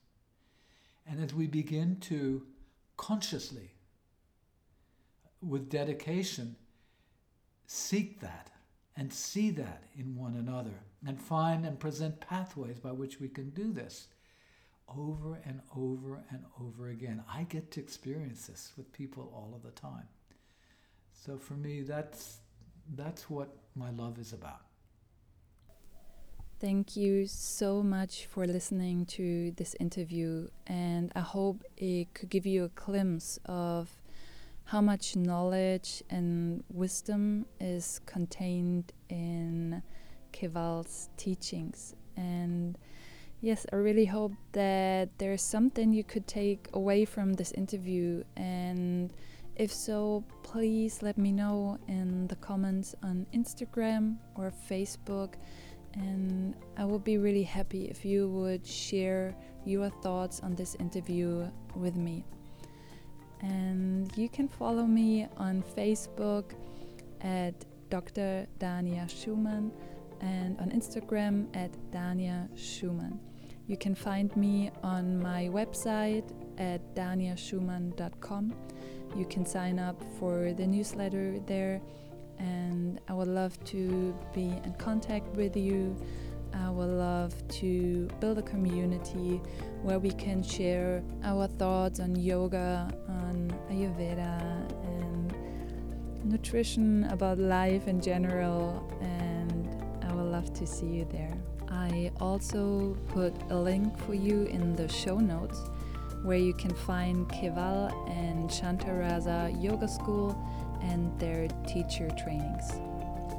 And 1.06 1.22
as 1.22 1.34
we 1.34 1.46
begin 1.46 1.96
to 2.02 2.46
consciously, 2.96 3.72
with 5.42 5.68
dedication, 5.68 6.56
seek 7.66 8.20
that 8.20 8.50
and 8.96 9.12
see 9.12 9.50
that 9.50 9.84
in 9.98 10.16
one 10.16 10.34
another 10.34 10.80
and 11.06 11.20
find 11.20 11.66
and 11.66 11.78
present 11.78 12.20
pathways 12.20 12.78
by 12.78 12.92
which 12.92 13.20
we 13.20 13.28
can 13.28 13.50
do 13.50 13.72
this 13.72 14.08
over 14.88 15.40
and 15.44 15.60
over 15.76 16.22
and 16.30 16.44
over 16.60 16.88
again. 16.88 17.22
I 17.32 17.44
get 17.44 17.70
to 17.72 17.80
experience 17.80 18.46
this 18.46 18.72
with 18.76 18.92
people 18.92 19.32
all 19.34 19.54
of 19.54 19.62
the 19.62 19.70
time. 19.70 20.08
So 21.12 21.38
for 21.38 21.54
me, 21.54 21.82
that's 21.82 22.38
that's 22.94 23.30
what 23.30 23.56
my 23.74 23.90
love 23.90 24.18
is 24.18 24.32
about. 24.32 24.60
Thank 26.60 26.96
you 26.96 27.26
so 27.26 27.82
much 27.82 28.26
for 28.26 28.46
listening 28.46 29.06
to 29.06 29.52
this 29.52 29.74
interview, 29.80 30.48
and 30.66 31.12
I 31.14 31.20
hope 31.20 31.62
it 31.76 32.14
could 32.14 32.30
give 32.30 32.46
you 32.46 32.64
a 32.64 32.68
glimpse 32.68 33.38
of 33.46 33.90
how 34.64 34.80
much 34.80 35.14
knowledge 35.14 36.02
and 36.08 36.64
wisdom 36.70 37.46
is 37.60 38.00
contained 38.06 38.92
in 39.10 39.82
Keval's 40.32 41.10
teachings. 41.16 41.94
And 42.16 42.78
yes, 43.40 43.66
I 43.72 43.76
really 43.76 44.06
hope 44.06 44.32
that 44.52 45.10
there's 45.18 45.42
something 45.42 45.92
you 45.92 46.04
could 46.04 46.26
take 46.26 46.68
away 46.72 47.04
from 47.04 47.34
this 47.34 47.52
interview. 47.52 48.24
And 48.36 49.12
if 49.56 49.72
so, 49.72 50.24
please 50.42 51.02
let 51.02 51.18
me 51.18 51.32
know 51.32 51.78
in 51.88 52.26
the 52.26 52.36
comments 52.36 52.94
on 53.02 53.26
Instagram 53.32 54.16
or 54.34 54.52
Facebook 54.70 55.34
and 55.96 56.54
I 56.76 56.84
would 56.84 57.04
be 57.04 57.18
really 57.18 57.42
happy 57.42 57.84
if 57.84 58.04
you 58.04 58.28
would 58.28 58.66
share 58.66 59.34
your 59.64 59.88
thoughts 59.88 60.40
on 60.40 60.54
this 60.54 60.74
interview 60.80 61.48
with 61.74 61.96
me. 61.96 62.24
And 63.40 64.10
you 64.16 64.28
can 64.28 64.48
follow 64.48 64.84
me 64.84 65.28
on 65.36 65.62
Facebook 65.76 66.52
at 67.20 67.54
Dr. 67.90 68.46
Dania 68.58 69.08
Schumann 69.08 69.70
and 70.24 70.58
on 70.60 70.70
Instagram 70.70 71.46
at 71.54 71.70
Dania 71.92 72.48
Schumann. 72.56 73.20
You 73.66 73.76
can 73.76 73.94
find 73.94 74.34
me 74.36 74.70
on 74.82 75.22
my 75.22 75.48
website 75.52 76.32
at 76.58 76.94
daniaschumann.com. 76.94 78.54
You 79.16 79.26
can 79.26 79.46
sign 79.46 79.78
up 79.78 80.02
for 80.18 80.52
the 80.52 80.66
newsletter 80.66 81.38
there 81.46 81.80
and 82.38 83.00
I 83.08 83.12
would 83.12 83.28
love 83.28 83.62
to 83.66 84.14
be 84.34 84.48
in 84.64 84.74
contact 84.78 85.28
with 85.36 85.56
you. 85.56 85.96
I 86.52 86.70
would 86.70 86.90
love 86.90 87.34
to 87.60 88.08
build 88.20 88.38
a 88.38 88.42
community 88.42 89.40
where 89.82 89.98
we 89.98 90.10
can 90.10 90.42
share 90.42 91.02
our 91.22 91.46
thoughts 91.46 92.00
on 92.00 92.16
yoga, 92.16 92.92
on 93.08 93.52
Ayurveda, 93.70 94.70
and 94.84 95.34
nutrition, 96.24 97.04
about 97.04 97.38
life 97.38 97.88
in 97.88 98.00
general. 98.00 98.88
And 99.00 99.33
love 100.44 100.54
to 100.54 100.66
see 100.66 100.86
you 100.86 101.06
there. 101.10 101.32
I 101.68 102.10
also 102.20 102.96
put 103.08 103.34
a 103.50 103.56
link 103.56 103.96
for 103.98 104.14
you 104.14 104.44
in 104.44 104.76
the 104.76 104.88
show 104.88 105.18
notes 105.18 105.58
where 106.22 106.38
you 106.38 106.54
can 106.54 106.74
find 106.74 107.28
Keval 107.28 107.92
and 108.10 108.48
Shantarasa 108.48 109.62
Yoga 109.62 109.88
School 109.88 110.36
and 110.82 111.18
their 111.18 111.48
teacher 111.66 112.08
trainings. 112.22 112.72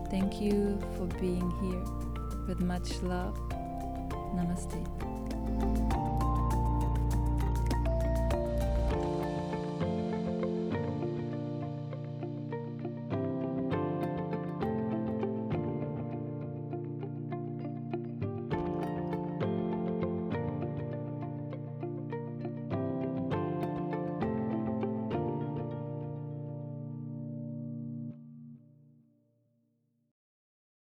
Thank 0.09 0.41
you 0.41 0.79
for 0.97 1.05
being 1.19 1.49
here. 1.61 1.83
With 2.47 2.59
much 2.59 3.01
love, 3.01 3.37
Namaste. 4.35 6.04